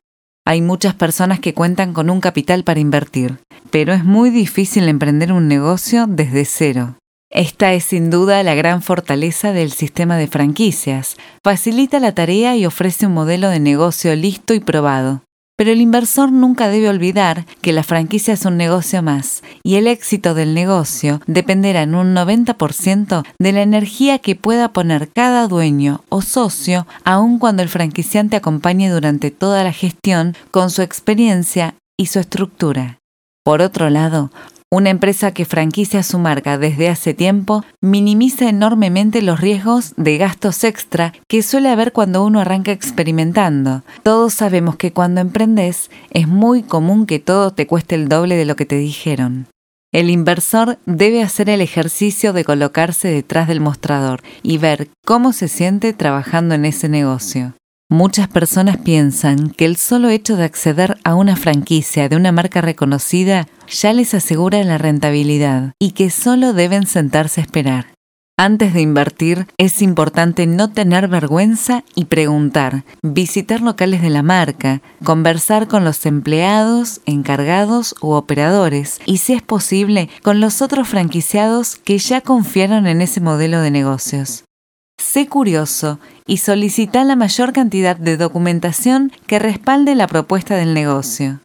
Hay 0.47 0.63
muchas 0.63 0.95
personas 0.95 1.41
que 1.41 1.53
cuentan 1.53 1.95
con 1.95 2.11
un 2.11 2.21
capital 2.21 2.63
para 2.63 2.79
invertir, 2.79 3.39
pero 3.73 3.93
es 3.93 4.05
muy 4.05 4.31
difícil 4.31 4.87
emprender 4.89 5.33
un 5.33 5.49
negocio 5.49 6.07
desde 6.07 6.45
cero. 6.45 6.95
Esta 7.29 7.73
es 7.73 7.87
sin 7.87 8.09
duda 8.09 8.45
la 8.45 8.55
gran 8.55 8.83
fortaleza 8.83 9.53
del 9.53 9.73
sistema 9.73 10.17
de 10.17 10.29
franquicias. 10.29 11.17
Facilita 11.43 11.99
la 11.99 12.15
tarea 12.15 12.55
y 12.55 12.67
ofrece 12.67 13.07
un 13.07 13.15
modelo 13.15 13.49
de 13.49 13.59
negocio 13.59 14.15
listo 14.15 14.55
y 14.55 14.61
probado. 14.61 15.23
Pero 15.61 15.73
el 15.73 15.83
inversor 15.83 16.33
nunca 16.33 16.71
debe 16.71 16.89
olvidar 16.89 17.45
que 17.61 17.75
la 17.75 17.83
franquicia 17.83 18.33
es 18.33 18.47
un 18.47 18.57
negocio 18.57 19.03
más 19.03 19.43
y 19.63 19.75
el 19.75 19.89
éxito 19.89 20.33
del 20.33 20.55
negocio 20.55 21.21
dependerá 21.27 21.83
en 21.83 21.95
un 21.95 22.15
90% 22.15 23.27
de 23.39 23.53
la 23.53 23.61
energía 23.61 24.21
que 24.21 24.37
pueda 24.37 24.73
poner 24.73 25.11
cada 25.11 25.47
dueño 25.49 26.03
o 26.09 26.23
socio, 26.23 26.87
aun 27.05 27.39
cuando 27.39 27.63
el 27.63 27.69
franquiciante 27.69 28.37
acompañe 28.37 28.89
durante 28.89 29.31
toda 29.31 29.63
la 29.63 29.75
gestión 29.75 30.35
con 30.51 30.71
su 30.71 30.81
experiencia 30.81 31.75
y 31.99 32.07
su 32.07 32.21
estructura. 32.21 32.97
Por 33.45 33.61
otro 33.61 33.91
lado, 33.91 34.31
una 34.73 34.91
empresa 34.91 35.33
que 35.33 35.45
franquicia 35.45 36.05
su 36.05 36.19
marca 36.19 36.57
desde 36.57 36.89
hace 36.89 37.13
tiempo 37.13 37.65
minimiza 37.81 38.49
enormemente 38.49 39.21
los 39.21 39.41
riesgos 39.41 39.95
de 39.97 40.17
gastos 40.17 40.63
extra 40.63 41.13
que 41.27 41.43
suele 41.43 41.69
haber 41.71 41.93
cuando 41.93 42.25
uno 42.25 42.41
arranca 42.41 42.71
experimentando. 42.71 43.83
Todos 44.05 44.33
sabemos 44.33 44.77
que 44.77 44.93
cuando 44.93 45.21
emprendes 45.21 45.91
es 46.11 46.29
muy 46.29 46.63
común 46.63 47.07
que 47.07 47.19
todo 47.19 47.51
te 47.51 47.67
cueste 47.67 47.97
el 47.97 48.09
doble 48.09 48.37
de 48.37 48.45
lo 48.45 48.55
que 48.55 48.67
te 48.67 48.77
dijeron. 48.77 49.49
El 49.93 50.09
inversor 50.09 50.79
debe 50.87 51.25
hacer 51.25 51.51
el 51.51 51.61
ejercicio 51.61 52.33
de 52.33 52.45
colocarse 52.45 53.09
detrás 53.09 53.49
del 53.49 53.59
mostrador 53.59 54.23
y 54.41 54.59
ver 54.59 54.89
cómo 55.05 55.33
se 55.33 55.49
siente 55.49 55.93
trabajando 55.93 56.55
en 56.55 56.65
ese 56.65 56.89
negocio. 56.89 57.55
Muchas 57.93 58.29
personas 58.29 58.77
piensan 58.77 59.51
que 59.51 59.65
el 59.65 59.77
solo 59.77 60.11
hecho 60.11 60.37
de 60.37 60.45
acceder 60.45 60.99
a 61.03 61.17
una 61.17 61.35
franquicia 61.35 62.09
de 62.09 62.15
una 62.15 62.31
marca 62.31 62.61
reconocida 62.61 63.49
ya 63.69 63.93
les 63.93 64.15
asegura 64.15 64.63
la 64.63 64.79
rentabilidad 64.79 65.73
y 65.81 65.91
que 65.91 66.09
solo 66.11 66.53
deben 66.53 66.87
sentarse 66.87 67.41
a 67.41 67.45
esperar. 67.45 67.87
Antes 68.39 68.75
de 68.75 68.81
invertir, 68.81 69.49
es 69.59 69.83
importante 69.83 70.47
no 70.47 70.71
tener 70.71 71.09
vergüenza 71.09 71.83
y 71.97 72.05
preguntar, 72.05 72.85
visitar 73.03 73.61
locales 73.61 74.03
de 74.03 74.11
la 74.11 74.23
marca, 74.23 74.83
conversar 75.03 75.67
con 75.67 75.83
los 75.85 76.07
empleados, 76.07 77.01
encargados 77.07 77.97
u 78.01 78.13
operadores 78.13 79.01
y, 79.05 79.17
si 79.17 79.33
es 79.33 79.43
posible, 79.43 80.09
con 80.23 80.39
los 80.39 80.63
otros 80.63 80.87
franquiciados 80.87 81.75
que 81.75 81.99
ya 81.99 82.21
confiaron 82.21 82.87
en 82.87 83.01
ese 83.01 83.21
modelo 83.21 83.61
de 83.61 83.73
negocios. 83.73 84.45
Sé 85.13 85.27
curioso 85.27 85.99
y 86.25 86.37
solicita 86.37 87.03
la 87.03 87.17
mayor 87.17 87.53
cantidad 87.53 87.97
de 87.97 88.17
documentación 88.17 89.11
que 89.27 89.41
respalde 89.41 89.97
la 89.97 90.07
propuesta 90.07 90.55
del 90.55 90.73
negocio. 90.73 91.41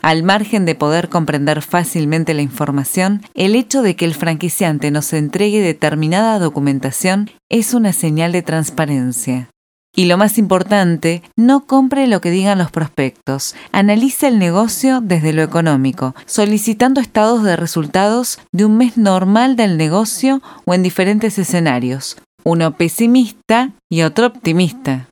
Al 0.00 0.22
margen 0.22 0.64
de 0.64 0.74
poder 0.74 1.10
comprender 1.10 1.60
fácilmente 1.60 2.32
la 2.32 2.40
información, 2.40 3.20
el 3.34 3.56
hecho 3.56 3.82
de 3.82 3.94
que 3.94 4.06
el 4.06 4.14
franquiciante 4.14 4.90
nos 4.90 5.12
entregue 5.12 5.60
determinada 5.60 6.38
documentación 6.38 7.28
es 7.50 7.74
una 7.74 7.92
señal 7.92 8.32
de 8.32 8.40
transparencia. 8.40 9.50
Y 9.94 10.06
lo 10.06 10.16
más 10.16 10.38
importante, 10.38 11.22
no 11.36 11.66
compre 11.66 12.06
lo 12.06 12.22
que 12.22 12.30
digan 12.30 12.56
los 12.56 12.70
prospectos. 12.70 13.54
Analice 13.70 14.28
el 14.28 14.38
negocio 14.38 15.02
desde 15.02 15.34
lo 15.34 15.42
económico, 15.42 16.14
solicitando 16.24 17.02
estados 17.02 17.42
de 17.42 17.56
resultados 17.56 18.38
de 18.50 18.64
un 18.64 18.78
mes 18.78 18.96
normal 18.96 19.56
del 19.56 19.76
negocio 19.76 20.40
o 20.64 20.72
en 20.72 20.82
diferentes 20.82 21.38
escenarios, 21.38 22.16
uno 22.44 22.72
pesimista 22.72 23.72
y 23.88 24.02
otro 24.02 24.26
optimista. 24.26 25.06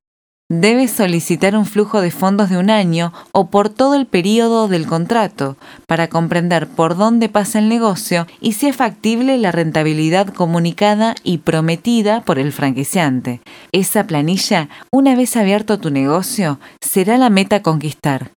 Debes 0.50 0.92
solicitar 0.92 1.54
un 1.56 1.66
flujo 1.66 2.00
de 2.00 2.10
fondos 2.10 2.48
de 2.48 2.56
un 2.56 2.70
año 2.70 3.12
o 3.32 3.50
por 3.50 3.68
todo 3.68 3.94
el 3.94 4.06
periodo 4.06 4.66
del 4.66 4.86
contrato 4.86 5.58
para 5.86 6.08
comprender 6.08 6.66
por 6.66 6.96
dónde 6.96 7.28
pasa 7.28 7.58
el 7.58 7.68
negocio 7.68 8.26
y 8.40 8.52
si 8.52 8.68
es 8.68 8.76
factible 8.76 9.36
la 9.36 9.52
rentabilidad 9.52 10.28
comunicada 10.28 11.14
y 11.22 11.38
prometida 11.38 12.22
por 12.22 12.38
el 12.38 12.52
franquiciante. 12.52 13.42
Esa 13.72 14.06
planilla, 14.06 14.70
una 14.90 15.14
vez 15.16 15.36
abierto 15.36 15.78
tu 15.78 15.90
negocio, 15.90 16.58
será 16.80 17.18
la 17.18 17.28
meta 17.28 17.56
a 17.56 17.62
conquistar. 17.62 18.30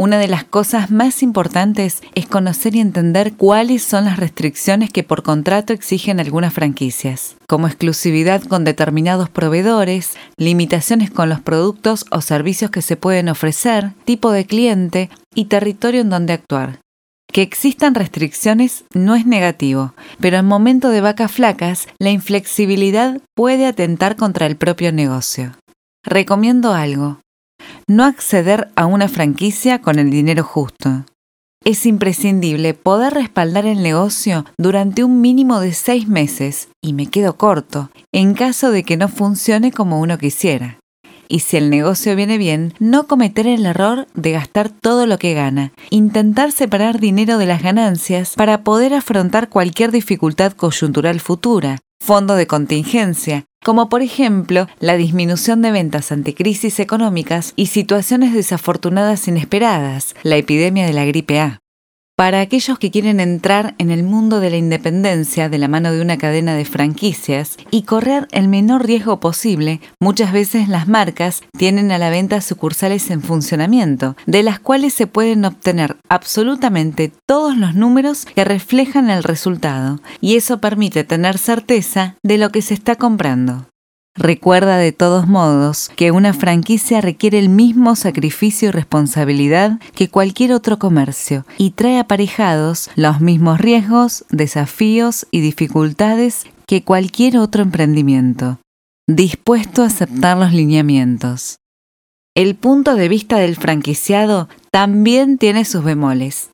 Una 0.00 0.16
de 0.16 0.28
las 0.28 0.44
cosas 0.44 0.90
más 0.90 1.22
importantes 1.22 2.00
es 2.14 2.24
conocer 2.24 2.74
y 2.74 2.80
entender 2.80 3.34
cuáles 3.34 3.82
son 3.82 4.06
las 4.06 4.16
restricciones 4.16 4.88
que 4.88 5.02
por 5.02 5.22
contrato 5.22 5.74
exigen 5.74 6.20
algunas 6.20 6.54
franquicias, 6.54 7.36
como 7.46 7.66
exclusividad 7.66 8.42
con 8.44 8.64
determinados 8.64 9.28
proveedores, 9.28 10.14
limitaciones 10.38 11.10
con 11.10 11.28
los 11.28 11.42
productos 11.42 12.06
o 12.10 12.22
servicios 12.22 12.70
que 12.70 12.80
se 12.80 12.96
pueden 12.96 13.28
ofrecer, 13.28 13.90
tipo 14.06 14.32
de 14.32 14.46
cliente 14.46 15.10
y 15.34 15.44
territorio 15.44 16.00
en 16.00 16.08
donde 16.08 16.32
actuar. 16.32 16.78
Que 17.30 17.42
existan 17.42 17.94
restricciones 17.94 18.84
no 18.94 19.16
es 19.16 19.26
negativo, 19.26 19.92
pero 20.18 20.38
en 20.38 20.46
momento 20.46 20.88
de 20.88 21.02
vacas 21.02 21.30
flacas, 21.30 21.88
la 21.98 22.08
inflexibilidad 22.08 23.20
puede 23.36 23.66
atentar 23.66 24.16
contra 24.16 24.46
el 24.46 24.56
propio 24.56 24.92
negocio. 24.92 25.52
Recomiendo 26.02 26.72
algo 26.72 27.18
no 27.86 28.04
acceder 28.04 28.70
a 28.76 28.86
una 28.86 29.08
franquicia 29.08 29.80
con 29.80 29.98
el 29.98 30.10
dinero 30.10 30.44
justo. 30.44 31.04
Es 31.62 31.84
imprescindible 31.84 32.72
poder 32.72 33.12
respaldar 33.12 33.66
el 33.66 33.82
negocio 33.82 34.46
durante 34.56 35.04
un 35.04 35.20
mínimo 35.20 35.60
de 35.60 35.74
seis 35.74 36.08
meses, 36.08 36.68
y 36.80 36.94
me 36.94 37.06
quedo 37.06 37.36
corto, 37.36 37.90
en 38.12 38.32
caso 38.32 38.70
de 38.70 38.82
que 38.82 38.96
no 38.96 39.08
funcione 39.08 39.70
como 39.70 40.00
uno 40.00 40.16
quisiera. 40.16 40.78
Y 41.28 41.40
si 41.40 41.58
el 41.58 41.68
negocio 41.68 42.16
viene 42.16 42.38
bien, 42.38 42.72
no 42.80 43.06
cometer 43.06 43.46
el 43.46 43.66
error 43.66 44.08
de 44.14 44.32
gastar 44.32 44.70
todo 44.70 45.06
lo 45.06 45.18
que 45.18 45.34
gana, 45.34 45.72
intentar 45.90 46.50
separar 46.50 46.98
dinero 46.98 47.36
de 47.36 47.46
las 47.46 47.62
ganancias 47.62 48.34
para 48.34 48.64
poder 48.64 48.94
afrontar 48.94 49.48
cualquier 49.50 49.92
dificultad 49.92 50.52
coyuntural 50.54 51.20
futura, 51.20 51.78
fondo 52.00 52.34
de 52.34 52.46
contingencia, 52.46 53.44
como 53.64 53.88
por 53.88 54.02
ejemplo 54.02 54.66
la 54.78 54.96
disminución 54.96 55.62
de 55.62 55.70
ventas 55.70 56.12
ante 56.12 56.34
crisis 56.34 56.80
económicas 56.80 57.52
y 57.56 57.66
situaciones 57.66 58.32
desafortunadas 58.32 59.28
inesperadas, 59.28 60.14
la 60.22 60.36
epidemia 60.36 60.86
de 60.86 60.92
la 60.92 61.04
gripe 61.04 61.40
A. 61.40 61.60
Para 62.20 62.42
aquellos 62.42 62.78
que 62.78 62.90
quieren 62.90 63.18
entrar 63.18 63.74
en 63.78 63.90
el 63.90 64.02
mundo 64.02 64.40
de 64.40 64.50
la 64.50 64.58
independencia 64.58 65.48
de 65.48 65.56
la 65.56 65.68
mano 65.68 65.90
de 65.90 66.02
una 66.02 66.18
cadena 66.18 66.54
de 66.54 66.66
franquicias 66.66 67.56
y 67.70 67.84
correr 67.84 68.28
el 68.30 68.46
menor 68.46 68.84
riesgo 68.84 69.20
posible, 69.20 69.80
muchas 70.02 70.30
veces 70.30 70.68
las 70.68 70.86
marcas 70.86 71.42
tienen 71.56 71.90
a 71.92 71.96
la 71.96 72.10
venta 72.10 72.42
sucursales 72.42 73.10
en 73.10 73.22
funcionamiento, 73.22 74.16
de 74.26 74.42
las 74.42 74.60
cuales 74.60 74.92
se 74.92 75.06
pueden 75.06 75.46
obtener 75.46 75.96
absolutamente 76.10 77.10
todos 77.24 77.56
los 77.56 77.74
números 77.74 78.26
que 78.26 78.44
reflejan 78.44 79.08
el 79.08 79.22
resultado, 79.22 79.98
y 80.20 80.36
eso 80.36 80.58
permite 80.58 81.04
tener 81.04 81.38
certeza 81.38 82.16
de 82.22 82.36
lo 82.36 82.52
que 82.52 82.60
se 82.60 82.74
está 82.74 82.96
comprando. 82.96 83.64
Recuerda 84.20 84.76
de 84.76 84.92
todos 84.92 85.26
modos 85.26 85.90
que 85.96 86.10
una 86.10 86.34
franquicia 86.34 87.00
requiere 87.00 87.38
el 87.38 87.48
mismo 87.48 87.96
sacrificio 87.96 88.68
y 88.68 88.70
responsabilidad 88.70 89.80
que 89.94 90.10
cualquier 90.10 90.52
otro 90.52 90.78
comercio 90.78 91.46
y 91.56 91.70
trae 91.70 91.98
aparejados 91.98 92.90
los 92.96 93.22
mismos 93.22 93.58
riesgos, 93.62 94.26
desafíos 94.28 95.26
y 95.30 95.40
dificultades 95.40 96.44
que 96.66 96.84
cualquier 96.84 97.38
otro 97.38 97.62
emprendimiento. 97.62 98.58
Dispuesto 99.08 99.82
a 99.82 99.86
aceptar 99.86 100.36
los 100.36 100.52
lineamientos. 100.52 101.56
El 102.36 102.56
punto 102.56 102.96
de 102.96 103.08
vista 103.08 103.38
del 103.38 103.56
franquiciado 103.56 104.50
también 104.70 105.38
tiene 105.38 105.64
sus 105.64 105.82
bemoles. 105.82 106.50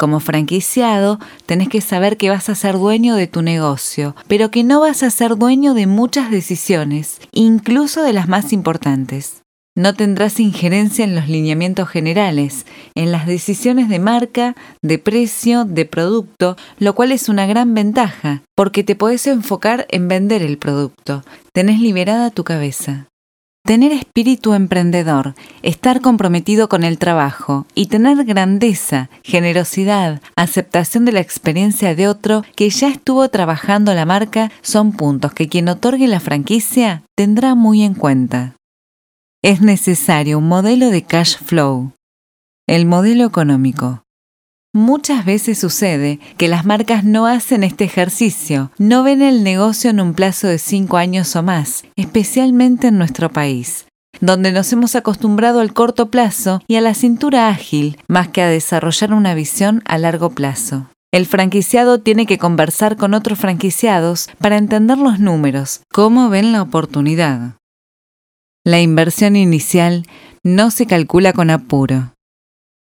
Como 0.00 0.18
franquiciado, 0.18 1.18
tenés 1.44 1.68
que 1.68 1.82
saber 1.82 2.16
que 2.16 2.30
vas 2.30 2.48
a 2.48 2.54
ser 2.54 2.78
dueño 2.78 3.16
de 3.16 3.26
tu 3.26 3.42
negocio, 3.42 4.16
pero 4.28 4.50
que 4.50 4.64
no 4.64 4.80
vas 4.80 5.02
a 5.02 5.10
ser 5.10 5.36
dueño 5.36 5.74
de 5.74 5.86
muchas 5.86 6.30
decisiones, 6.30 7.20
incluso 7.32 8.02
de 8.02 8.14
las 8.14 8.26
más 8.26 8.54
importantes. 8.54 9.42
No 9.76 9.92
tendrás 9.92 10.40
injerencia 10.40 11.04
en 11.04 11.14
los 11.14 11.28
lineamientos 11.28 11.90
generales, 11.90 12.64
en 12.94 13.12
las 13.12 13.26
decisiones 13.26 13.90
de 13.90 13.98
marca, 13.98 14.56
de 14.80 14.98
precio, 14.98 15.66
de 15.66 15.84
producto, 15.84 16.56
lo 16.78 16.94
cual 16.94 17.12
es 17.12 17.28
una 17.28 17.44
gran 17.44 17.74
ventaja, 17.74 18.40
porque 18.56 18.82
te 18.82 18.96
podés 18.96 19.26
enfocar 19.26 19.86
en 19.90 20.08
vender 20.08 20.40
el 20.40 20.56
producto. 20.56 21.24
Tenés 21.52 21.78
liberada 21.78 22.30
tu 22.30 22.42
cabeza. 22.42 23.09
Tener 23.64 23.92
espíritu 23.92 24.54
emprendedor, 24.54 25.34
estar 25.62 26.00
comprometido 26.00 26.68
con 26.68 26.82
el 26.82 26.98
trabajo 26.98 27.66
y 27.74 27.86
tener 27.86 28.24
grandeza, 28.24 29.10
generosidad, 29.22 30.20
aceptación 30.34 31.04
de 31.04 31.12
la 31.12 31.20
experiencia 31.20 31.94
de 31.94 32.08
otro 32.08 32.42
que 32.56 32.68
ya 32.70 32.88
estuvo 32.88 33.28
trabajando 33.28 33.94
la 33.94 34.06
marca 34.06 34.50
son 34.62 34.92
puntos 34.92 35.32
que 35.34 35.48
quien 35.48 35.68
otorgue 35.68 36.08
la 36.08 36.20
franquicia 36.20 37.02
tendrá 37.14 37.54
muy 37.54 37.82
en 37.82 37.94
cuenta. 37.94 38.56
Es 39.42 39.60
necesario 39.60 40.38
un 40.38 40.48
modelo 40.48 40.90
de 40.90 41.02
cash 41.02 41.36
flow. 41.36 41.92
El 42.66 42.86
modelo 42.86 43.24
económico. 43.24 44.02
Muchas 44.72 45.24
veces 45.24 45.58
sucede 45.58 46.20
que 46.36 46.46
las 46.46 46.64
marcas 46.64 47.02
no 47.02 47.26
hacen 47.26 47.64
este 47.64 47.82
ejercicio, 47.82 48.70
no 48.78 49.02
ven 49.02 49.20
el 49.20 49.42
negocio 49.42 49.90
en 49.90 50.00
un 50.00 50.14
plazo 50.14 50.46
de 50.46 50.58
cinco 50.58 50.96
años 50.96 51.34
o 51.34 51.42
más, 51.42 51.84
especialmente 51.96 52.86
en 52.86 52.96
nuestro 52.96 53.32
país, 53.32 53.86
donde 54.20 54.52
nos 54.52 54.72
hemos 54.72 54.94
acostumbrado 54.94 55.58
al 55.58 55.72
corto 55.72 56.08
plazo 56.08 56.62
y 56.68 56.76
a 56.76 56.80
la 56.80 56.94
cintura 56.94 57.48
ágil, 57.48 57.98
más 58.06 58.28
que 58.28 58.42
a 58.42 58.48
desarrollar 58.48 59.12
una 59.12 59.34
visión 59.34 59.82
a 59.86 59.98
largo 59.98 60.30
plazo. 60.30 60.86
El 61.12 61.26
franquiciado 61.26 61.98
tiene 61.98 62.24
que 62.24 62.38
conversar 62.38 62.96
con 62.96 63.14
otros 63.14 63.40
franquiciados 63.40 64.28
para 64.38 64.56
entender 64.56 64.98
los 64.98 65.18
números, 65.18 65.80
cómo 65.92 66.28
ven 66.28 66.52
la 66.52 66.62
oportunidad. 66.62 67.56
La 68.64 68.80
inversión 68.80 69.34
inicial 69.34 70.06
no 70.44 70.70
se 70.70 70.86
calcula 70.86 71.32
con 71.32 71.50
apuro. 71.50 72.12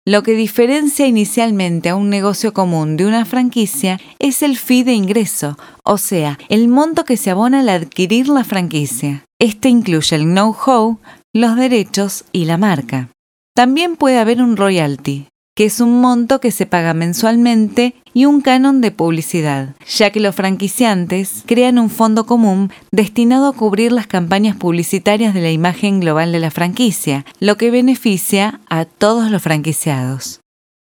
Lo 0.08 0.22
que 0.22 0.36
diferencia 0.36 1.08
inicialmente 1.08 1.90
a 1.90 1.96
un 1.96 2.12
negocio 2.12 2.54
común 2.54 2.96
de 2.96 3.08
una 3.08 3.26
franquicia 3.26 4.00
es 4.20 4.44
el 4.44 4.56
fee 4.56 4.84
de 4.84 4.94
ingreso, 4.94 5.58
o 5.84 5.98
sea, 5.98 6.38
el 6.48 6.68
monto 6.68 7.06
que 7.06 7.18
se 7.18 7.32
abona 7.32 7.62
al 7.62 7.70
adquirir 7.70 8.28
la 8.28 8.44
franquicia. 8.44 9.26
Este 9.40 9.68
incluye 9.68 10.16
el 10.16 10.26
know-how, 10.26 11.00
los 11.34 11.56
derechos 11.56 12.24
y 12.32 12.46
la 12.46 12.58
marca. 12.58 13.10
También 13.56 13.96
puede 13.96 14.20
haber 14.20 14.44
un 14.44 14.58
royalty, 14.58 15.28
que 15.56 15.66
es 15.66 15.80
un 15.80 16.02
monto 16.02 16.42
que 16.42 16.52
se 16.52 16.66
paga 16.66 16.94
mensualmente 16.94 17.96
y 18.14 18.26
un 18.26 18.42
canon 18.42 18.82
de 18.82 18.92
publicidad, 18.92 19.74
ya 19.88 20.12
que 20.12 20.20
los 20.20 20.36
franquiciantes 20.36 21.44
crean 21.46 21.80
un 21.80 21.90
fondo 21.90 22.26
común 22.26 22.72
destinado 22.92 23.48
a 23.48 23.54
cubrir 23.54 23.94
las 23.94 24.06
campañas 24.06 24.58
publicitarias 24.58 25.34
de 25.34 25.42
la 25.42 25.52
imagen 25.52 26.02
global 26.02 26.34
de 26.34 26.40
la 26.40 26.52
franquicia, 26.52 27.26
lo 27.40 27.56
que 27.58 27.72
beneficia 27.72 28.60
a 28.70 28.84
todos 28.84 29.32
los 29.32 29.42
franquiciados. 29.42 30.42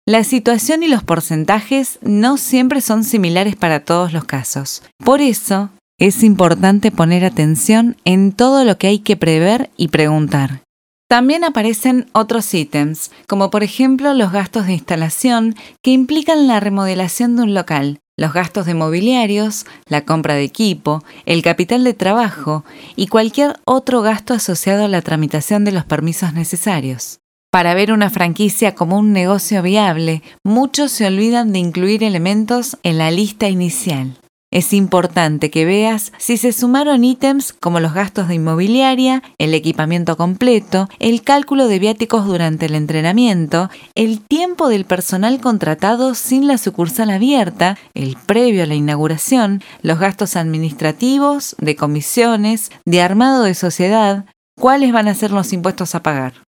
La 0.07 0.25
situación 0.25 0.83
y 0.83 0.89
los 0.89 1.05
porcentajes 1.05 1.99
no 2.03 2.37
siempre 2.37 2.81
son 2.81 3.05
similares 3.05 3.57
para 3.57 3.81
todos 3.85 4.13
los 4.13 4.25
casos. 4.25 4.83
Por 5.03 5.21
eso, 5.21 5.71
es 5.99 6.23
importante 6.23 6.91
poner 6.91 7.25
atención 7.25 7.97
en 8.05 8.33
todo 8.33 8.65
lo 8.65 8.77
que 8.79 8.89
hay 8.89 8.99
que 9.01 9.17
prever 9.17 9.71
y 9.77 9.89
preguntar. 9.89 10.63
También 11.11 11.43
aparecen 11.43 12.07
otros 12.13 12.55
ítems, 12.55 13.11
como 13.27 13.51
por 13.51 13.65
ejemplo 13.65 14.15
los 14.15 14.31
gastos 14.31 14.69
de 14.69 14.75
instalación 14.75 15.57
que 15.83 15.91
implican 15.91 16.47
la 16.47 16.61
remodelación 16.61 17.35
de 17.35 17.43
un 17.43 17.53
local, 17.53 17.99
los 18.17 18.33
gastos 18.33 18.65
de 18.65 18.75
mobiliarios, 18.75 19.67
la 19.89 20.05
compra 20.05 20.35
de 20.35 20.45
equipo, 20.45 21.03
el 21.27 21.43
capital 21.43 21.83
de 21.83 21.95
trabajo 21.95 22.65
y 22.95 23.09
cualquier 23.09 23.59
otro 23.65 24.03
gasto 24.03 24.35
asociado 24.35 24.85
a 24.85 24.89
la 24.89 25.03
tramitación 25.03 25.65
de 25.65 25.73
los 25.73 25.85
permisos 25.85 26.33
necesarios. 26.33 27.19
Para 27.51 27.75
ver 27.75 27.91
una 27.91 28.09
franquicia 28.09 28.77
como 28.77 28.97
un 28.97 29.13
negocio 29.13 29.63
viable, 29.63 30.23
muchos 30.45 30.93
se 30.93 31.07
olvidan 31.07 31.53
de 31.53 31.59
incluir 31.59 32.05
elementos 32.05 32.79
en 32.85 32.99
la 32.99 33.11
lista 33.11 33.49
inicial. 33.49 34.20
Es 34.53 34.73
importante 34.73 35.49
que 35.49 35.65
veas 35.65 36.13
si 36.19 36.37
se 36.37 36.53
sumaron 36.53 37.05
ítems 37.05 37.53
como 37.53 37.79
los 37.79 37.95
gastos 37.95 38.27
de 38.27 38.35
inmobiliaria, 38.35 39.23
el 39.39 39.55
equipamiento 39.55 40.17
completo, 40.17 40.89
el 40.99 41.23
cálculo 41.23 41.69
de 41.69 41.79
viáticos 41.79 42.27
durante 42.27 42.67
el 42.67 42.75
entrenamiento, 42.75 43.71
el 43.95 44.21
tiempo 44.21 44.69
del 44.69 44.87
personal 44.87 45.41
contratado 45.41 46.17
sin 46.17 46.49
la 46.49 46.59
sucursal 46.59 47.11
abierta, 47.11 47.79
el 47.95 48.17
previo 48.27 48.65
a 48.65 48.67
la 48.67 48.75
inauguración, 48.75 49.63
los 49.83 50.01
gastos 50.01 50.35
administrativos, 50.35 51.55
de 51.61 51.77
comisiones, 51.77 52.73
de 52.85 53.03
armado 53.03 53.45
de 53.45 53.55
sociedad, 53.55 54.25
cuáles 54.59 54.93
van 54.93 55.07
a 55.07 55.15
ser 55.15 55.31
los 55.31 55.53
impuestos 55.53 55.95
a 55.95 56.03
pagar. 56.03 56.43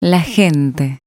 La 0.00 0.22
gente. 0.22 0.98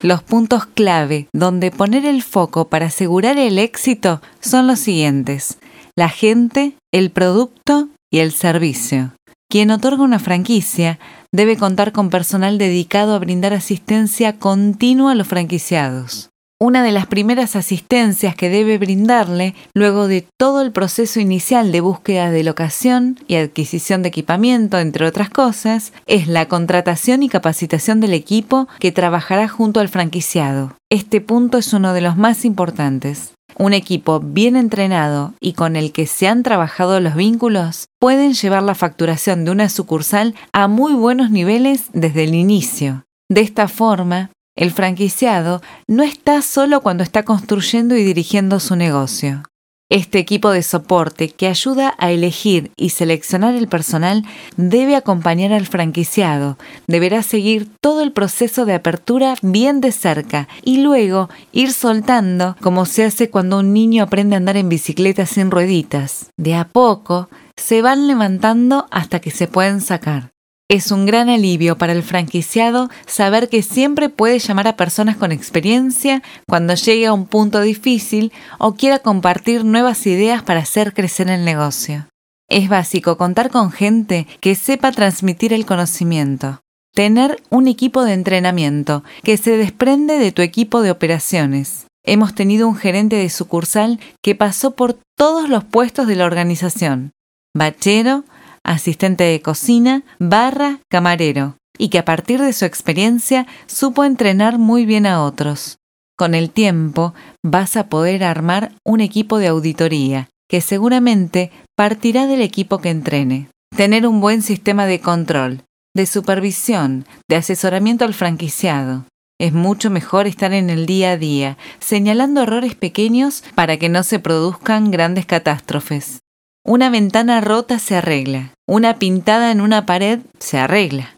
Los 0.00 0.22
puntos 0.22 0.66
clave 0.66 1.28
donde 1.32 1.70
poner 1.70 2.04
el 2.04 2.22
foco 2.22 2.68
para 2.68 2.86
asegurar 2.86 3.38
el 3.38 3.58
éxito 3.58 4.20
son 4.40 4.66
los 4.66 4.78
siguientes 4.78 5.58
la 5.98 6.08
gente, 6.08 6.74
el 6.92 7.10
producto 7.10 7.88
y 8.08 8.20
el 8.20 8.30
servicio. 8.30 9.14
Quien 9.50 9.72
otorga 9.72 10.04
una 10.04 10.20
franquicia 10.20 11.00
debe 11.32 11.56
contar 11.56 11.90
con 11.90 12.08
personal 12.08 12.56
dedicado 12.56 13.16
a 13.16 13.18
brindar 13.18 13.52
asistencia 13.52 14.38
continua 14.38 15.10
a 15.10 15.14
los 15.16 15.26
franquiciados. 15.26 16.30
Una 16.60 16.84
de 16.84 16.92
las 16.92 17.08
primeras 17.08 17.56
asistencias 17.56 18.36
que 18.36 18.48
debe 18.48 18.78
brindarle, 18.78 19.56
luego 19.74 20.06
de 20.06 20.24
todo 20.38 20.62
el 20.62 20.70
proceso 20.70 21.18
inicial 21.18 21.72
de 21.72 21.80
búsqueda 21.80 22.30
de 22.30 22.44
locación 22.44 23.18
y 23.26 23.34
adquisición 23.34 24.02
de 24.02 24.10
equipamiento, 24.10 24.78
entre 24.78 25.04
otras 25.04 25.30
cosas, 25.30 25.92
es 26.06 26.28
la 26.28 26.46
contratación 26.46 27.24
y 27.24 27.28
capacitación 27.28 27.98
del 27.98 28.14
equipo 28.14 28.68
que 28.78 28.92
trabajará 28.92 29.48
junto 29.48 29.80
al 29.80 29.88
franquiciado. 29.88 30.76
Este 30.90 31.20
punto 31.20 31.58
es 31.58 31.72
uno 31.72 31.92
de 31.92 32.02
los 32.02 32.16
más 32.16 32.44
importantes 32.44 33.32
un 33.58 33.74
equipo 33.74 34.20
bien 34.20 34.56
entrenado 34.56 35.34
y 35.40 35.52
con 35.52 35.76
el 35.76 35.92
que 35.92 36.06
se 36.06 36.28
han 36.28 36.42
trabajado 36.42 37.00
los 37.00 37.14
vínculos 37.14 37.86
pueden 37.98 38.32
llevar 38.32 38.62
la 38.62 38.74
facturación 38.74 39.44
de 39.44 39.50
una 39.50 39.68
sucursal 39.68 40.34
a 40.52 40.68
muy 40.68 40.94
buenos 40.94 41.30
niveles 41.30 41.86
desde 41.92 42.24
el 42.24 42.34
inicio. 42.34 43.04
De 43.28 43.40
esta 43.40 43.68
forma, 43.68 44.30
el 44.56 44.72
franquiciado 44.72 45.60
no 45.86 46.02
está 46.02 46.40
solo 46.42 46.80
cuando 46.80 47.02
está 47.02 47.24
construyendo 47.24 47.96
y 47.96 48.04
dirigiendo 48.04 48.58
su 48.60 48.74
negocio. 48.74 49.42
Este 49.90 50.18
equipo 50.18 50.50
de 50.50 50.62
soporte 50.62 51.30
que 51.30 51.46
ayuda 51.46 51.94
a 51.96 52.10
elegir 52.10 52.72
y 52.76 52.90
seleccionar 52.90 53.54
el 53.54 53.68
personal 53.68 54.22
debe 54.58 54.96
acompañar 54.96 55.54
al 55.54 55.66
franquiciado, 55.66 56.58
deberá 56.86 57.22
seguir 57.22 57.70
todo 57.80 58.02
el 58.02 58.12
proceso 58.12 58.66
de 58.66 58.74
apertura 58.74 59.36
bien 59.40 59.80
de 59.80 59.92
cerca 59.92 60.46
y 60.62 60.82
luego 60.82 61.30
ir 61.52 61.72
soltando 61.72 62.54
como 62.60 62.84
se 62.84 63.04
hace 63.04 63.30
cuando 63.30 63.60
un 63.60 63.72
niño 63.72 64.02
aprende 64.02 64.36
a 64.36 64.38
andar 64.38 64.58
en 64.58 64.68
bicicleta 64.68 65.24
sin 65.24 65.50
rueditas. 65.50 66.26
De 66.36 66.54
a 66.54 66.68
poco 66.68 67.30
se 67.56 67.80
van 67.80 68.08
levantando 68.08 68.86
hasta 68.90 69.20
que 69.20 69.30
se 69.30 69.48
pueden 69.48 69.80
sacar. 69.80 70.32
Es 70.70 70.92
un 70.92 71.06
gran 71.06 71.30
alivio 71.30 71.78
para 71.78 71.94
el 71.94 72.02
franquiciado 72.02 72.90
saber 73.06 73.48
que 73.48 73.62
siempre 73.62 74.10
puede 74.10 74.38
llamar 74.38 74.68
a 74.68 74.76
personas 74.76 75.16
con 75.16 75.32
experiencia 75.32 76.22
cuando 76.46 76.74
llegue 76.74 77.06
a 77.06 77.14
un 77.14 77.24
punto 77.24 77.62
difícil 77.62 78.32
o 78.58 78.74
quiera 78.74 78.98
compartir 78.98 79.64
nuevas 79.64 80.06
ideas 80.06 80.42
para 80.42 80.60
hacer 80.60 80.92
crecer 80.92 81.30
el 81.30 81.46
negocio. 81.46 82.06
Es 82.50 82.68
básico 82.68 83.16
contar 83.16 83.48
con 83.48 83.72
gente 83.72 84.26
que 84.40 84.54
sepa 84.54 84.92
transmitir 84.92 85.54
el 85.54 85.64
conocimiento. 85.64 86.60
Tener 86.94 87.42
un 87.48 87.66
equipo 87.66 88.04
de 88.04 88.12
entrenamiento 88.12 89.04
que 89.22 89.38
se 89.38 89.56
desprende 89.56 90.18
de 90.18 90.32
tu 90.32 90.42
equipo 90.42 90.82
de 90.82 90.90
operaciones. 90.90 91.86
Hemos 92.04 92.34
tenido 92.34 92.68
un 92.68 92.76
gerente 92.76 93.16
de 93.16 93.30
sucursal 93.30 94.00
que 94.22 94.34
pasó 94.34 94.72
por 94.72 94.98
todos 95.16 95.48
los 95.48 95.64
puestos 95.64 96.06
de 96.06 96.16
la 96.16 96.26
organización. 96.26 97.12
Bachero, 97.56 98.24
asistente 98.68 99.24
de 99.24 99.40
cocina, 99.40 100.02
barra, 100.18 100.80
camarero, 100.90 101.56
y 101.78 101.88
que 101.88 101.98
a 101.98 102.04
partir 102.04 102.40
de 102.40 102.52
su 102.52 102.64
experiencia 102.64 103.46
supo 103.66 104.04
entrenar 104.04 104.58
muy 104.58 104.84
bien 104.84 105.06
a 105.06 105.22
otros. 105.24 105.78
Con 106.16 106.34
el 106.34 106.50
tiempo 106.50 107.14
vas 107.42 107.76
a 107.76 107.88
poder 107.88 108.24
armar 108.24 108.72
un 108.84 109.00
equipo 109.00 109.38
de 109.38 109.46
auditoría, 109.46 110.28
que 110.48 110.60
seguramente 110.60 111.50
partirá 111.76 112.26
del 112.26 112.42
equipo 112.42 112.78
que 112.78 112.90
entrene. 112.90 113.48
Tener 113.74 114.06
un 114.06 114.20
buen 114.20 114.42
sistema 114.42 114.86
de 114.86 115.00
control, 115.00 115.62
de 115.94 116.06
supervisión, 116.06 117.06
de 117.28 117.36
asesoramiento 117.36 118.04
al 118.04 118.14
franquiciado. 118.14 119.04
Es 119.40 119.52
mucho 119.52 119.88
mejor 119.88 120.26
estar 120.26 120.52
en 120.52 120.68
el 120.68 120.84
día 120.84 121.12
a 121.12 121.16
día, 121.16 121.56
señalando 121.78 122.42
errores 122.42 122.74
pequeños 122.74 123.44
para 123.54 123.76
que 123.76 123.88
no 123.88 124.02
se 124.02 124.18
produzcan 124.18 124.90
grandes 124.90 125.26
catástrofes. 125.26 126.20
Una 126.68 126.90
ventana 126.90 127.40
rota 127.40 127.78
se 127.78 127.96
arregla, 127.96 128.52
una 128.66 128.98
pintada 128.98 129.52
en 129.52 129.62
una 129.62 129.86
pared 129.86 130.18
se 130.38 130.58
arregla. 130.58 131.16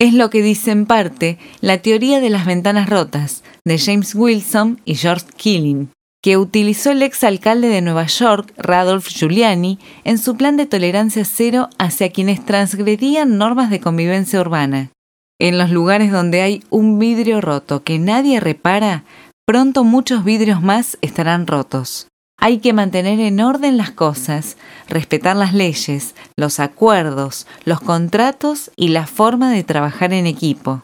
Es 0.00 0.14
lo 0.14 0.30
que 0.30 0.40
dice 0.40 0.70
en 0.70 0.86
parte 0.86 1.36
la 1.60 1.82
teoría 1.82 2.18
de 2.18 2.30
las 2.30 2.46
ventanas 2.46 2.88
rotas 2.88 3.44
de 3.66 3.78
James 3.78 4.14
Wilson 4.14 4.80
y 4.86 4.94
George 4.94 5.26
Killing, 5.36 5.90
que 6.22 6.38
utilizó 6.38 6.92
el 6.92 7.02
exalcalde 7.02 7.68
de 7.68 7.82
Nueva 7.82 8.06
York, 8.06 8.54
Radolf 8.56 9.10
Giuliani, 9.10 9.78
en 10.04 10.16
su 10.16 10.34
plan 10.38 10.56
de 10.56 10.64
tolerancia 10.64 11.26
cero 11.26 11.68
hacia 11.76 12.10
quienes 12.10 12.42
transgredían 12.46 13.36
normas 13.36 13.68
de 13.68 13.80
convivencia 13.80 14.40
urbana. 14.40 14.92
En 15.38 15.58
los 15.58 15.70
lugares 15.70 16.10
donde 16.10 16.40
hay 16.40 16.64
un 16.70 16.98
vidrio 16.98 17.42
roto 17.42 17.82
que 17.82 17.98
nadie 17.98 18.40
repara, 18.40 19.04
pronto 19.44 19.84
muchos 19.84 20.24
vidrios 20.24 20.62
más 20.62 20.96
estarán 21.02 21.46
rotos. 21.46 22.08
Hay 22.38 22.58
que 22.58 22.72
mantener 22.72 23.18
en 23.20 23.40
orden 23.40 23.76
las 23.76 23.90
cosas, 23.90 24.56
respetar 24.88 25.36
las 25.36 25.54
leyes, 25.54 26.14
los 26.36 26.60
acuerdos, 26.60 27.46
los 27.64 27.80
contratos 27.80 28.70
y 28.76 28.88
la 28.88 29.06
forma 29.06 29.50
de 29.52 29.64
trabajar 29.64 30.12
en 30.12 30.26
equipo. 30.26 30.82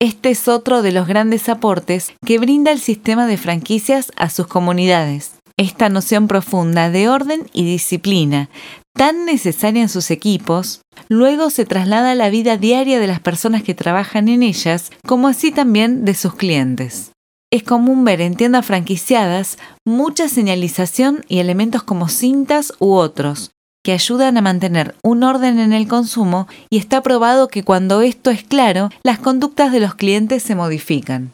Este 0.00 0.30
es 0.30 0.48
otro 0.48 0.82
de 0.82 0.92
los 0.92 1.06
grandes 1.06 1.48
aportes 1.48 2.12
que 2.26 2.38
brinda 2.38 2.72
el 2.72 2.80
sistema 2.80 3.26
de 3.26 3.36
franquicias 3.36 4.12
a 4.16 4.28
sus 4.28 4.46
comunidades. 4.46 5.32
Esta 5.56 5.88
noción 5.88 6.26
profunda 6.26 6.90
de 6.90 7.08
orden 7.08 7.48
y 7.52 7.64
disciplina, 7.64 8.50
tan 8.92 9.24
necesaria 9.24 9.82
en 9.82 9.88
sus 9.88 10.10
equipos, 10.10 10.80
luego 11.08 11.48
se 11.50 11.64
traslada 11.64 12.10
a 12.10 12.16
la 12.16 12.28
vida 12.28 12.56
diaria 12.56 12.98
de 12.98 13.06
las 13.06 13.20
personas 13.20 13.62
que 13.62 13.74
trabajan 13.74 14.28
en 14.28 14.42
ellas, 14.42 14.90
como 15.06 15.28
así 15.28 15.52
también 15.52 16.04
de 16.04 16.14
sus 16.14 16.34
clientes. 16.34 17.13
Es 17.50 17.62
común 17.62 18.04
ver 18.04 18.20
en 18.20 18.34
tiendas 18.34 18.66
franquiciadas 18.66 19.58
mucha 19.84 20.28
señalización 20.28 21.24
y 21.28 21.38
elementos 21.38 21.82
como 21.82 22.08
cintas 22.08 22.72
u 22.80 22.94
otros, 22.94 23.52
que 23.84 23.92
ayudan 23.92 24.36
a 24.38 24.40
mantener 24.40 24.96
un 25.02 25.22
orden 25.22 25.58
en 25.58 25.72
el 25.72 25.86
consumo 25.86 26.48
y 26.70 26.78
está 26.78 27.02
probado 27.02 27.48
que 27.48 27.62
cuando 27.62 28.00
esto 28.00 28.30
es 28.30 28.42
claro, 28.42 28.88
las 29.04 29.18
conductas 29.18 29.72
de 29.72 29.80
los 29.80 29.94
clientes 29.94 30.42
se 30.42 30.54
modifican. 30.54 31.32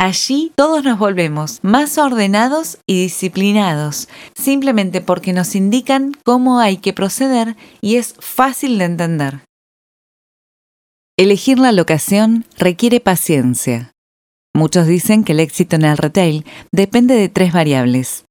Allí 0.00 0.52
todos 0.54 0.84
nos 0.84 0.96
volvemos 0.96 1.58
más 1.62 1.98
ordenados 1.98 2.78
y 2.86 3.02
disciplinados, 3.02 4.08
simplemente 4.36 5.00
porque 5.00 5.32
nos 5.32 5.56
indican 5.56 6.16
cómo 6.24 6.60
hay 6.60 6.76
que 6.76 6.92
proceder 6.92 7.56
y 7.80 7.96
es 7.96 8.14
fácil 8.20 8.78
de 8.78 8.84
entender. 8.84 9.40
Elegir 11.16 11.58
la 11.58 11.72
locación 11.72 12.44
requiere 12.56 13.00
paciencia. 13.00 13.90
Muchos 14.58 14.88
dicen 14.88 15.22
que 15.22 15.34
el 15.34 15.38
éxito 15.38 15.76
en 15.76 15.84
el 15.84 15.96
retail 15.96 16.44
depende 16.72 17.14
de 17.14 17.28
tres 17.28 17.52
variables. 17.52 18.24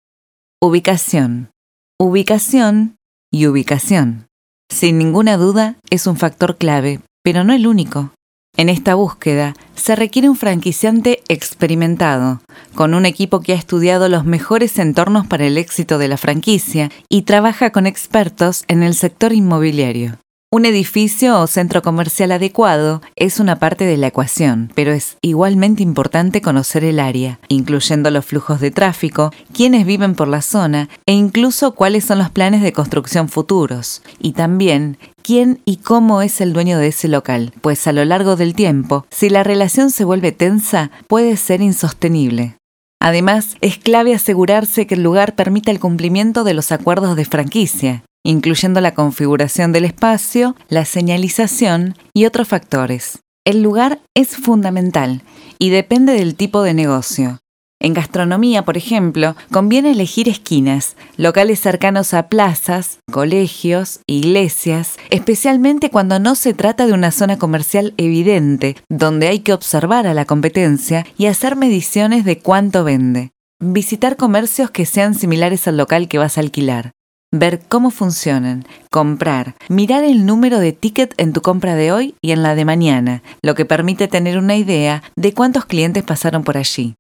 Ubicación. 0.62 1.52
Ubicación 1.98 2.98
y 3.32 3.48
ubicación. 3.48 4.28
Sin 4.70 4.98
ninguna 4.98 5.38
duda, 5.38 5.78
es 5.90 6.06
un 6.06 6.18
factor 6.18 6.58
clave, 6.58 7.00
pero 7.24 7.46
no 7.46 7.54
el 7.54 7.66
único. 7.66 8.12
En 8.58 8.68
esta 8.68 8.96
búsqueda 8.96 9.54
se 9.76 9.96
requiere 9.96 10.28
un 10.28 10.36
franquiciante 10.36 11.24
experimentado, 11.30 12.42
con 12.76 12.94
un 12.94 13.06
equipo 13.06 13.40
que 13.40 13.54
ha 13.54 13.56
estudiado 13.56 14.10
los 14.10 14.26
mejores 14.26 14.78
entornos 14.80 15.26
para 15.28 15.46
el 15.46 15.58
éxito 15.58 15.98
de 15.98 16.10
la 16.10 16.18
franquicia 16.18 16.92
y 17.08 17.22
trabaja 17.22 17.72
con 17.72 17.88
expertos 17.88 18.66
en 18.68 18.84
el 18.84 18.96
sector 18.96 19.32
inmobiliario. 19.32 20.18
Un 20.50 20.66
edificio 20.66 21.42
o 21.42 21.46
centro 21.46 21.82
comercial 21.82 22.32
adecuado 22.32 23.02
es 23.18 23.42
una 23.42 23.60
parte 23.60 23.84
de 23.84 23.98
la 23.98 24.08
ecuación, 24.08 24.72
pero 24.76 24.94
es 24.94 25.18
igualmente 25.22 25.84
importante 25.84 26.42
conocer 26.42 26.86
el 26.86 27.02
área, 27.02 27.38
incluyendo 27.50 28.10
los 28.12 28.26
flujos 28.26 28.62
de 28.62 28.72
tráfico, 28.72 29.34
quiénes 29.54 29.86
viven 29.86 30.16
por 30.16 30.30
la 30.30 30.42
zona 30.42 30.88
e 31.06 31.12
incluso 31.12 31.76
cuáles 31.76 32.06
son 32.06 32.20
los 32.20 32.30
planes 32.30 32.62
de 32.62 32.72
construcción 32.72 33.28
futuros, 33.28 34.04
y 34.20 34.32
también 34.32 34.98
quién 35.22 35.60
y 35.66 35.78
cómo 35.78 36.22
es 36.22 36.40
el 36.40 36.54
dueño 36.54 36.80
de 36.80 36.88
ese 36.88 37.10
local, 37.10 37.52
pues 37.60 37.86
a 37.86 37.92
lo 37.92 38.06
largo 38.06 38.38
del 38.38 38.56
tiempo, 38.56 39.06
si 39.10 39.30
la 39.30 39.44
relación 39.44 39.92
se 39.92 40.06
vuelve 40.06 40.32
tensa, 40.32 40.92
puede 41.10 41.36
ser 41.36 41.60
insostenible. 41.60 42.56
Además, 43.02 43.58
es 43.60 43.78
clave 43.78 44.16
asegurarse 44.16 44.88
que 44.88 44.96
el 44.96 45.04
lugar 45.04 45.36
permita 45.36 45.72
el 45.72 45.82
cumplimiento 45.82 46.46
de 46.46 46.54
los 46.54 46.72
acuerdos 46.72 47.18
de 47.18 47.26
franquicia, 47.26 48.04
incluyendo 48.24 48.82
la 48.82 48.94
configuración 48.94 49.72
del 49.72 49.86
espacio, 49.86 50.56
la 50.70 50.86
señalización 50.86 51.96
y 52.14 52.26
otros 52.26 52.48
factores. 52.48 53.20
El 53.46 53.62
lugar 53.62 54.00
es 54.14 54.36
fundamental 54.36 55.22
y 55.60 55.70
depende 55.70 56.14
del 56.14 56.36
tipo 56.36 56.64
de 56.64 56.74
negocio. 56.74 57.40
En 57.80 57.94
gastronomía, 57.94 58.66
por 58.66 58.76
ejemplo, 58.76 59.36
conviene 59.52 59.92
elegir 59.92 60.28
esquinas, 60.28 60.96
locales 61.16 61.60
cercanos 61.60 62.14
a 62.14 62.28
plazas, 62.28 63.00
colegios, 63.12 64.00
iglesias, 64.08 64.98
especialmente 65.12 65.92
cuando 65.92 66.20
no 66.20 66.34
se 66.34 66.56
trata 66.56 66.88
de 66.88 66.94
una 66.94 67.12
zona 67.12 67.38
comercial 67.38 67.94
evidente, 67.98 68.76
donde 68.90 69.28
hay 69.28 69.40
que 69.40 69.54
observar 69.54 70.08
a 70.08 70.16
la 70.16 70.26
competencia 70.26 71.06
y 71.18 71.28
hacer 71.28 71.56
mediciones 71.56 72.26
de 72.26 72.40
cuánto 72.40 72.84
vende. 72.84 73.32
Visitar 73.60 74.18
comercios 74.18 74.72
que 74.72 74.86
sean 74.86 75.14
similares 75.14 75.68
al 75.68 75.78
local 75.78 76.08
que 76.08 76.18
vas 76.18 76.38
a 76.38 76.42
alquilar 76.42 76.97
ver 77.32 77.62
cómo 77.68 77.92
funcionan, 77.92 78.66
comprar, 78.90 79.56
mirar 79.70 80.04
el 80.04 80.26
número 80.26 80.60
de 80.60 80.72
ticket 80.72 81.14
en 81.18 81.34
tu 81.34 81.42
compra 81.42 81.76
de 81.76 81.92
hoy 81.92 82.16
y 82.22 82.32
en 82.32 82.44
la 82.44 82.56
de 82.56 82.66
mañana, 82.66 83.24
lo 83.42 83.56
que 83.56 83.66
permite 83.66 84.08
tener 84.08 84.38
una 84.38 84.56
idea 84.56 85.04
de 85.16 85.34
cuántos 85.34 85.66
clientes 85.66 86.04
pasaron 86.04 86.44
por 86.44 86.58
allí. 86.58 86.96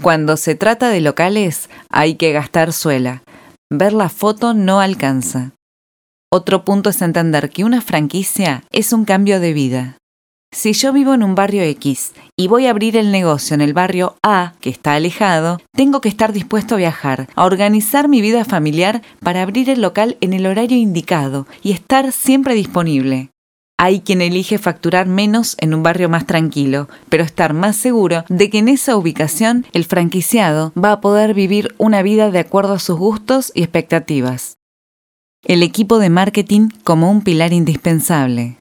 Cuando 0.00 0.36
se 0.36 0.54
trata 0.54 0.88
de 0.88 1.00
locales, 1.00 1.68
hay 1.90 2.14
que 2.14 2.32
gastar 2.32 2.72
suela. 2.72 3.22
Ver 3.70 3.92
la 3.92 4.08
foto 4.08 4.54
no 4.54 4.80
alcanza. 4.80 5.52
Otro 6.30 6.64
punto 6.64 6.90
es 6.90 7.02
entender 7.02 7.50
que 7.50 7.64
una 7.64 7.80
franquicia 7.80 8.64
es 8.70 8.92
un 8.92 9.04
cambio 9.04 9.38
de 9.38 9.52
vida. 9.52 9.98
Si 10.54 10.74
yo 10.74 10.92
vivo 10.92 11.14
en 11.14 11.22
un 11.22 11.34
barrio 11.34 11.62
X 11.62 12.12
y 12.36 12.46
voy 12.46 12.66
a 12.66 12.70
abrir 12.70 12.98
el 12.98 13.10
negocio 13.10 13.54
en 13.54 13.62
el 13.62 13.72
barrio 13.72 14.16
A, 14.22 14.52
que 14.60 14.68
está 14.68 14.92
alejado, 14.92 15.58
tengo 15.74 16.02
que 16.02 16.10
estar 16.10 16.34
dispuesto 16.34 16.74
a 16.74 16.78
viajar, 16.78 17.26
a 17.34 17.46
organizar 17.46 18.06
mi 18.06 18.20
vida 18.20 18.44
familiar 18.44 19.00
para 19.20 19.40
abrir 19.40 19.70
el 19.70 19.80
local 19.80 20.18
en 20.20 20.34
el 20.34 20.44
horario 20.44 20.76
indicado 20.76 21.46
y 21.62 21.72
estar 21.72 22.12
siempre 22.12 22.54
disponible. 22.54 23.30
Hay 23.78 24.00
quien 24.00 24.20
elige 24.20 24.58
facturar 24.58 25.06
menos 25.06 25.56
en 25.58 25.72
un 25.72 25.82
barrio 25.82 26.10
más 26.10 26.26
tranquilo, 26.26 26.86
pero 27.08 27.24
estar 27.24 27.54
más 27.54 27.74
seguro 27.74 28.24
de 28.28 28.50
que 28.50 28.58
en 28.58 28.68
esa 28.68 28.94
ubicación 28.96 29.64
el 29.72 29.86
franquiciado 29.86 30.72
va 30.78 30.92
a 30.92 31.00
poder 31.00 31.32
vivir 31.32 31.74
una 31.78 32.02
vida 32.02 32.30
de 32.30 32.40
acuerdo 32.40 32.74
a 32.74 32.78
sus 32.78 32.98
gustos 32.98 33.52
y 33.54 33.62
expectativas. 33.62 34.58
El 35.44 35.62
equipo 35.62 35.98
de 35.98 36.10
marketing 36.10 36.68
como 36.84 37.10
un 37.10 37.22
pilar 37.22 37.54
indispensable. 37.54 38.58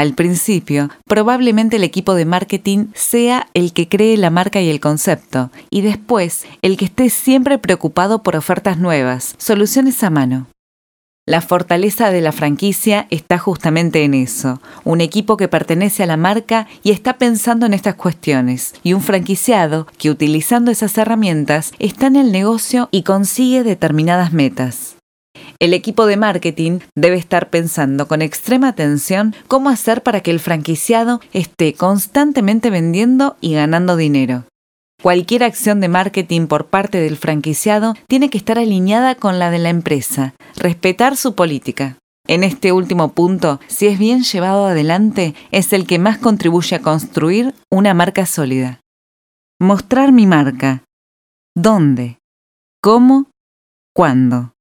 Al 0.00 0.14
principio, 0.14 0.90
probablemente 1.06 1.74
el 1.74 1.82
equipo 1.82 2.14
de 2.14 2.24
marketing 2.24 2.86
sea 2.94 3.48
el 3.52 3.72
que 3.72 3.88
cree 3.88 4.16
la 4.16 4.30
marca 4.30 4.60
y 4.60 4.70
el 4.70 4.78
concepto, 4.78 5.50
y 5.70 5.80
después 5.80 6.46
el 6.62 6.76
que 6.76 6.84
esté 6.84 7.10
siempre 7.10 7.58
preocupado 7.58 8.22
por 8.22 8.36
ofertas 8.36 8.78
nuevas, 8.78 9.34
soluciones 9.38 10.04
a 10.04 10.10
mano. 10.10 10.46
La 11.26 11.40
fortaleza 11.40 12.12
de 12.12 12.20
la 12.20 12.30
franquicia 12.30 13.08
está 13.10 13.38
justamente 13.38 14.04
en 14.04 14.14
eso, 14.14 14.62
un 14.84 15.00
equipo 15.00 15.36
que 15.36 15.48
pertenece 15.48 16.04
a 16.04 16.06
la 16.06 16.16
marca 16.16 16.68
y 16.84 16.92
está 16.92 17.18
pensando 17.18 17.66
en 17.66 17.74
estas 17.74 17.96
cuestiones, 17.96 18.74
y 18.84 18.92
un 18.92 19.02
franquiciado 19.02 19.88
que 19.98 20.10
utilizando 20.10 20.70
esas 20.70 20.96
herramientas 20.96 21.72
está 21.80 22.06
en 22.06 22.14
el 22.14 22.30
negocio 22.30 22.88
y 22.92 23.02
consigue 23.02 23.64
determinadas 23.64 24.32
metas. 24.32 24.97
El 25.60 25.74
equipo 25.74 26.06
de 26.06 26.16
marketing 26.16 26.78
debe 26.94 27.16
estar 27.16 27.50
pensando 27.50 28.06
con 28.06 28.22
extrema 28.22 28.68
atención 28.68 29.34
cómo 29.48 29.70
hacer 29.70 30.04
para 30.04 30.20
que 30.20 30.30
el 30.30 30.38
franquiciado 30.38 31.20
esté 31.32 31.74
constantemente 31.74 32.70
vendiendo 32.70 33.36
y 33.40 33.54
ganando 33.54 33.96
dinero. 33.96 34.44
Cualquier 35.02 35.42
acción 35.42 35.80
de 35.80 35.88
marketing 35.88 36.46
por 36.46 36.66
parte 36.66 37.00
del 37.00 37.16
franquiciado 37.16 37.94
tiene 38.06 38.30
que 38.30 38.38
estar 38.38 38.58
alineada 38.58 39.16
con 39.16 39.40
la 39.40 39.50
de 39.50 39.58
la 39.58 39.70
empresa, 39.70 40.34
respetar 40.56 41.16
su 41.16 41.34
política. 41.34 41.98
En 42.28 42.44
este 42.44 42.70
último 42.72 43.12
punto, 43.12 43.58
si 43.66 43.88
es 43.88 43.98
bien 43.98 44.22
llevado 44.22 44.66
adelante, 44.66 45.34
es 45.50 45.72
el 45.72 45.86
que 45.86 45.98
más 45.98 46.18
contribuye 46.18 46.76
a 46.76 46.82
construir 46.82 47.54
una 47.70 47.94
marca 47.94 48.26
sólida. 48.26 48.80
Mostrar 49.58 50.12
mi 50.12 50.26
marca. 50.26 50.84
¿Dónde? 51.56 52.18
¿Cómo? 52.80 53.30
¿Cuándo? 53.92 54.52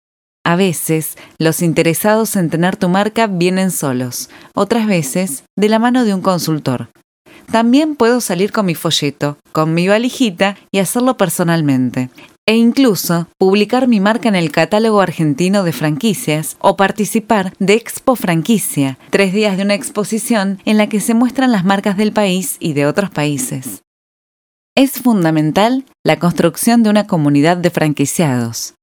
A 0.47 0.55
veces, 0.55 1.17
los 1.39 1.61
interesados 1.61 2.37
en 2.37 2.49
tener 2.49 2.77
tu 2.77 2.87
marca 2.87 3.27
vienen 3.27 3.69
solos, 3.69 4.29
otras 4.55 4.87
veces, 4.87 5.43
de 5.57 5.67
la 5.67 5.77
mano 5.77 6.05
de 6.05 6.13
un 6.13 6.21
consultor. 6.21 6.89
También 7.51 7.97
puedo 7.97 8.21
salir 8.21 8.53
con 8.53 8.65
mi 8.65 8.73
folleto, 8.73 9.37
con 9.51 9.73
mi 9.73 9.89
valijita 9.89 10.55
y 10.71 10.79
hacerlo 10.79 11.17
personalmente. 11.17 12.09
e 12.49 12.55
incluso 12.55 13.27
publicar 13.37 13.89
mi 13.89 13.99
marca 13.99 14.29
en 14.29 14.35
el 14.35 14.51
catálogo 14.51 15.01
argentino 15.01 15.65
de 15.65 15.73
franquicias 15.73 16.55
o 16.59 16.77
participar 16.77 17.51
de 17.59 17.73
Expo 17.73 18.15
Franquicia, 18.15 18.97
tres 19.09 19.33
días 19.33 19.57
de 19.57 19.63
una 19.63 19.73
exposición 19.73 20.59
en 20.63 20.77
la 20.77 20.87
que 20.87 21.01
se 21.01 21.13
muestran 21.13 21.51
las 21.51 21.65
marcas 21.65 21.97
del 21.97 22.13
país 22.13 22.55
y 22.61 22.71
de 22.71 22.85
otros 22.85 23.09
países. 23.09 23.81
Es 24.75 24.91
fundamental 24.91 25.83
la 26.05 26.19
construcción 26.19 26.83
de 26.83 26.89
una 26.89 27.05
comunidad 27.05 27.57
de 27.57 27.69
franquiciados. 27.69 28.76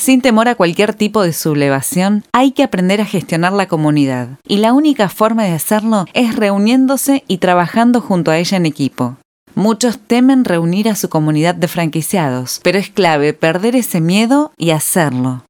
Sin 0.00 0.22
temor 0.22 0.48
a 0.48 0.54
cualquier 0.54 0.94
tipo 0.94 1.20
de 1.20 1.34
sublevación, 1.34 2.24
hay 2.32 2.52
que 2.52 2.62
aprender 2.62 3.02
a 3.02 3.04
gestionar 3.04 3.52
la 3.52 3.68
comunidad, 3.68 4.38
y 4.48 4.56
la 4.56 4.72
única 4.72 5.10
forma 5.10 5.44
de 5.44 5.52
hacerlo 5.52 6.06
es 6.14 6.36
reuniéndose 6.36 7.22
y 7.28 7.36
trabajando 7.36 8.00
junto 8.00 8.30
a 8.30 8.38
ella 8.38 8.56
en 8.56 8.64
equipo. 8.64 9.18
Muchos 9.54 9.98
temen 9.98 10.46
reunir 10.46 10.88
a 10.88 10.94
su 10.94 11.10
comunidad 11.10 11.54
de 11.54 11.68
franquiciados, 11.68 12.60
pero 12.62 12.78
es 12.78 12.88
clave 12.88 13.34
perder 13.34 13.76
ese 13.76 14.00
miedo 14.00 14.52
y 14.56 14.70
hacerlo. 14.70 15.44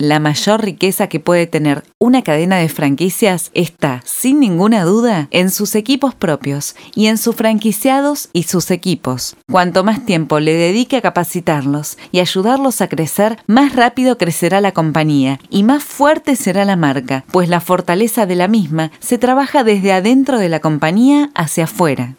La 0.00 0.18
mayor 0.18 0.62
riqueza 0.62 1.08
que 1.08 1.20
puede 1.20 1.46
tener 1.46 1.84
una 1.98 2.22
cadena 2.22 2.56
de 2.56 2.70
franquicias 2.70 3.50
está, 3.52 4.00
sin 4.06 4.40
ninguna 4.40 4.82
duda, 4.84 5.28
en 5.30 5.50
sus 5.50 5.74
equipos 5.74 6.14
propios 6.14 6.74
y 6.94 7.08
en 7.08 7.18
sus 7.18 7.36
franquiciados 7.36 8.30
y 8.32 8.44
sus 8.44 8.70
equipos. 8.70 9.36
Cuanto 9.52 9.84
más 9.84 10.06
tiempo 10.06 10.40
le 10.40 10.54
dedique 10.54 10.96
a 10.96 11.02
capacitarlos 11.02 11.98
y 12.12 12.20
ayudarlos 12.20 12.80
a 12.80 12.88
crecer, 12.88 13.40
más 13.46 13.76
rápido 13.76 14.16
crecerá 14.16 14.62
la 14.62 14.72
compañía 14.72 15.38
y 15.50 15.64
más 15.64 15.84
fuerte 15.84 16.34
será 16.34 16.64
la 16.64 16.76
marca, 16.76 17.26
pues 17.30 17.50
la 17.50 17.60
fortaleza 17.60 18.24
de 18.24 18.36
la 18.36 18.48
misma 18.48 18.92
se 19.00 19.18
trabaja 19.18 19.64
desde 19.64 19.92
adentro 19.92 20.38
de 20.38 20.48
la 20.48 20.60
compañía 20.60 21.28
hacia 21.34 21.64
afuera. 21.64 22.16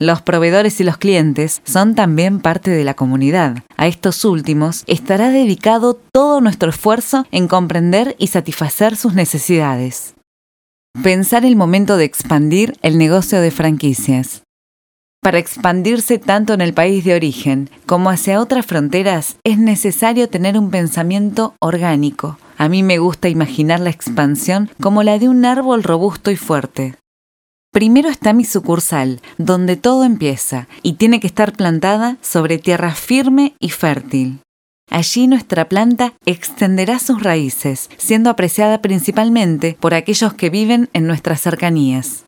Los 0.00 0.22
proveedores 0.22 0.78
y 0.78 0.84
los 0.84 0.96
clientes 0.96 1.60
son 1.64 1.96
también 1.96 2.38
parte 2.38 2.70
de 2.70 2.84
la 2.84 2.94
comunidad. 2.94 3.64
A 3.76 3.88
estos 3.88 4.24
últimos 4.24 4.84
estará 4.86 5.30
dedicado 5.30 5.98
todo 6.12 6.40
nuestro 6.40 6.70
esfuerzo 6.70 7.26
en 7.32 7.48
comprender 7.48 8.14
y 8.16 8.28
satisfacer 8.28 8.94
sus 8.94 9.14
necesidades. 9.14 10.14
Pensar 11.02 11.44
el 11.44 11.56
momento 11.56 11.96
de 11.96 12.04
expandir 12.04 12.78
el 12.82 12.96
negocio 12.96 13.40
de 13.40 13.50
franquicias. 13.50 14.44
Para 15.20 15.38
expandirse 15.38 16.20
tanto 16.20 16.54
en 16.54 16.60
el 16.60 16.74
país 16.74 17.04
de 17.04 17.16
origen 17.16 17.68
como 17.84 18.08
hacia 18.08 18.40
otras 18.40 18.66
fronteras 18.66 19.38
es 19.42 19.58
necesario 19.58 20.28
tener 20.28 20.56
un 20.56 20.70
pensamiento 20.70 21.54
orgánico. 21.60 22.38
A 22.56 22.68
mí 22.68 22.84
me 22.84 22.98
gusta 22.98 23.28
imaginar 23.28 23.80
la 23.80 23.90
expansión 23.90 24.70
como 24.80 25.02
la 25.02 25.18
de 25.18 25.28
un 25.28 25.44
árbol 25.44 25.82
robusto 25.82 26.30
y 26.30 26.36
fuerte. 26.36 26.94
Primero 27.78 28.08
está 28.08 28.32
mi 28.32 28.44
sucursal, 28.44 29.20
donde 29.36 29.76
todo 29.76 30.02
empieza, 30.02 30.66
y 30.82 30.94
tiene 30.94 31.20
que 31.20 31.28
estar 31.28 31.52
plantada 31.52 32.16
sobre 32.20 32.58
tierra 32.58 32.92
firme 32.92 33.54
y 33.60 33.68
fértil. 33.68 34.40
Allí 34.90 35.28
nuestra 35.28 35.68
planta 35.68 36.12
extenderá 36.26 36.98
sus 36.98 37.22
raíces, 37.22 37.88
siendo 37.96 38.30
apreciada 38.30 38.82
principalmente 38.82 39.76
por 39.78 39.94
aquellos 39.94 40.34
que 40.34 40.50
viven 40.50 40.90
en 40.92 41.06
nuestras 41.06 41.40
cercanías. 41.40 42.24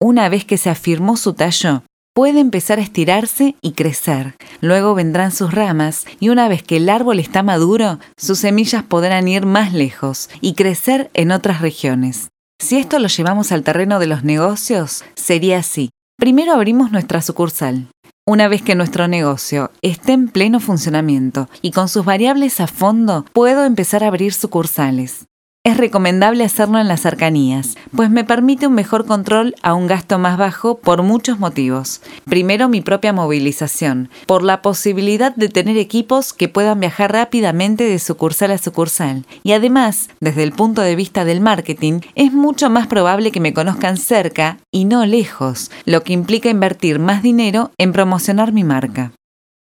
Una 0.00 0.28
vez 0.28 0.44
que 0.44 0.58
se 0.58 0.70
afirmó 0.70 1.16
su 1.16 1.32
tallo, 1.32 1.82
puede 2.14 2.38
empezar 2.38 2.78
a 2.78 2.82
estirarse 2.82 3.56
y 3.62 3.72
crecer. 3.72 4.36
Luego 4.60 4.94
vendrán 4.94 5.32
sus 5.32 5.52
ramas 5.52 6.04
y 6.20 6.28
una 6.28 6.46
vez 6.46 6.62
que 6.62 6.76
el 6.76 6.88
árbol 6.88 7.18
está 7.18 7.42
maduro, 7.42 7.98
sus 8.16 8.38
semillas 8.38 8.84
podrán 8.84 9.26
ir 9.26 9.44
más 9.44 9.72
lejos 9.72 10.30
y 10.40 10.54
crecer 10.54 11.10
en 11.14 11.32
otras 11.32 11.60
regiones. 11.62 12.28
Si 12.60 12.78
esto 12.78 12.98
lo 12.98 13.08
llevamos 13.08 13.52
al 13.52 13.62
terreno 13.62 13.98
de 13.98 14.06
los 14.06 14.24
negocios, 14.24 15.04
sería 15.14 15.58
así. 15.58 15.90
Primero 16.16 16.52
abrimos 16.52 16.92
nuestra 16.92 17.20
sucursal. 17.20 17.88
Una 18.26 18.48
vez 18.48 18.62
que 18.62 18.74
nuestro 18.74 19.06
negocio 19.06 19.70
esté 19.82 20.12
en 20.12 20.28
pleno 20.28 20.60
funcionamiento 20.60 21.48
y 21.60 21.72
con 21.72 21.88
sus 21.88 22.04
variables 22.04 22.60
a 22.60 22.66
fondo, 22.66 23.26
puedo 23.32 23.64
empezar 23.64 24.02
a 24.02 24.06
abrir 24.06 24.32
sucursales. 24.32 25.26
Es 25.66 25.78
recomendable 25.78 26.44
hacerlo 26.44 26.78
en 26.78 26.88
las 26.88 27.00
cercanías, 27.00 27.78
pues 27.96 28.10
me 28.10 28.22
permite 28.22 28.66
un 28.66 28.74
mejor 28.74 29.06
control 29.06 29.54
a 29.62 29.72
un 29.72 29.86
gasto 29.86 30.18
más 30.18 30.36
bajo 30.36 30.76
por 30.76 31.02
muchos 31.02 31.38
motivos. 31.38 32.02
Primero, 32.26 32.68
mi 32.68 32.82
propia 32.82 33.14
movilización, 33.14 34.10
por 34.26 34.42
la 34.42 34.60
posibilidad 34.60 35.34
de 35.34 35.48
tener 35.48 35.78
equipos 35.78 36.34
que 36.34 36.50
puedan 36.50 36.80
viajar 36.80 37.12
rápidamente 37.12 37.84
de 37.84 37.98
sucursal 37.98 38.50
a 38.50 38.58
sucursal. 38.58 39.24
Y 39.42 39.52
además, 39.52 40.10
desde 40.20 40.42
el 40.42 40.52
punto 40.52 40.82
de 40.82 40.96
vista 40.96 41.24
del 41.24 41.40
marketing, 41.40 42.00
es 42.14 42.30
mucho 42.30 42.68
más 42.68 42.86
probable 42.86 43.32
que 43.32 43.40
me 43.40 43.54
conozcan 43.54 43.96
cerca 43.96 44.58
y 44.70 44.84
no 44.84 45.06
lejos, 45.06 45.70
lo 45.86 46.02
que 46.02 46.12
implica 46.12 46.50
invertir 46.50 46.98
más 46.98 47.22
dinero 47.22 47.70
en 47.78 47.94
promocionar 47.94 48.52
mi 48.52 48.64
marca. 48.64 49.12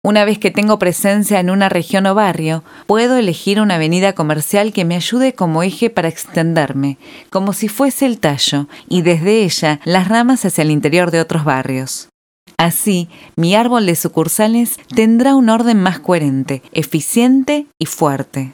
Una 0.09 0.25
vez 0.25 0.39
que 0.39 0.49
tengo 0.49 0.79
presencia 0.79 1.39
en 1.39 1.51
una 1.51 1.69
región 1.69 2.07
o 2.07 2.15
barrio, 2.15 2.63
puedo 2.87 3.17
elegir 3.17 3.61
una 3.61 3.75
avenida 3.75 4.13
comercial 4.13 4.73
que 4.73 4.83
me 4.83 4.95
ayude 4.95 5.33
como 5.33 5.61
eje 5.61 5.91
para 5.91 6.07
extenderme, 6.07 6.97
como 7.29 7.53
si 7.53 7.67
fuese 7.67 8.07
el 8.07 8.17
tallo, 8.17 8.67
y 8.87 9.03
desde 9.03 9.43
ella 9.43 9.79
las 9.85 10.07
ramas 10.07 10.45
hacia 10.45 10.63
el 10.63 10.71
interior 10.71 11.11
de 11.11 11.21
otros 11.21 11.43
barrios. 11.43 12.09
Así, 12.57 13.07
mi 13.35 13.53
árbol 13.53 13.85
de 13.85 13.95
sucursales 13.95 14.79
tendrá 14.95 15.35
un 15.35 15.47
orden 15.47 15.79
más 15.79 15.99
coherente, 15.99 16.63
eficiente 16.71 17.67
y 17.77 17.85
fuerte. 17.85 18.53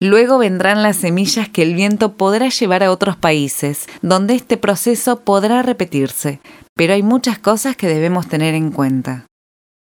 Luego 0.00 0.38
vendrán 0.38 0.82
las 0.82 0.96
semillas 0.96 1.48
que 1.48 1.62
el 1.62 1.74
viento 1.74 2.14
podrá 2.14 2.48
llevar 2.48 2.82
a 2.82 2.90
otros 2.90 3.16
países, 3.16 3.86
donde 4.02 4.34
este 4.34 4.56
proceso 4.56 5.20
podrá 5.20 5.62
repetirse, 5.62 6.40
pero 6.74 6.94
hay 6.94 7.04
muchas 7.04 7.38
cosas 7.38 7.76
que 7.76 7.86
debemos 7.86 8.26
tener 8.26 8.56
en 8.56 8.72
cuenta. 8.72 9.26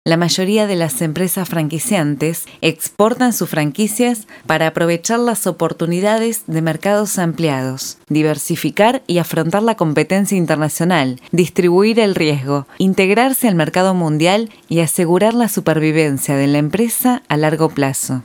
La 0.06 0.18
mayoría 0.18 0.66
de 0.66 0.76
las 0.76 1.00
empresas 1.00 1.48
franquiciantes 1.48 2.44
exportan 2.60 3.32
sus 3.32 3.48
franquicias 3.48 4.26
para 4.46 4.66
aprovechar 4.66 5.18
las 5.18 5.46
oportunidades 5.46 6.42
de 6.46 6.60
mercados 6.60 7.18
ampliados, 7.18 7.96
diversificar 8.10 9.02
y 9.06 9.16
afrontar 9.16 9.62
la 9.62 9.76
competencia 9.76 10.36
internacional, 10.36 11.22
distribuir 11.32 12.00
el 12.00 12.14
riesgo, 12.14 12.66
integrarse 12.76 13.48
al 13.48 13.54
mercado 13.54 13.94
mundial 13.94 14.50
y 14.68 14.80
asegurar 14.80 15.32
la 15.32 15.48
supervivencia 15.48 16.36
de 16.36 16.48
la 16.48 16.58
empresa 16.58 17.22
a 17.28 17.38
largo 17.38 17.70
plazo. 17.70 18.24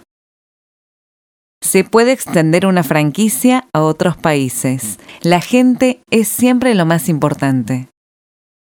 Se 1.62 1.86
puede 1.86 2.12
extender 2.12 2.65
una 2.65 2.84
franquicia 2.84 3.70
a 3.72 3.84
otros 3.84 4.18
países. 4.18 5.00
La 5.22 5.39
gente 5.39 6.02
es 6.12 6.28
siempre 6.28 6.76
lo 6.76 6.86
más 6.86 7.08
importante. 7.08 7.88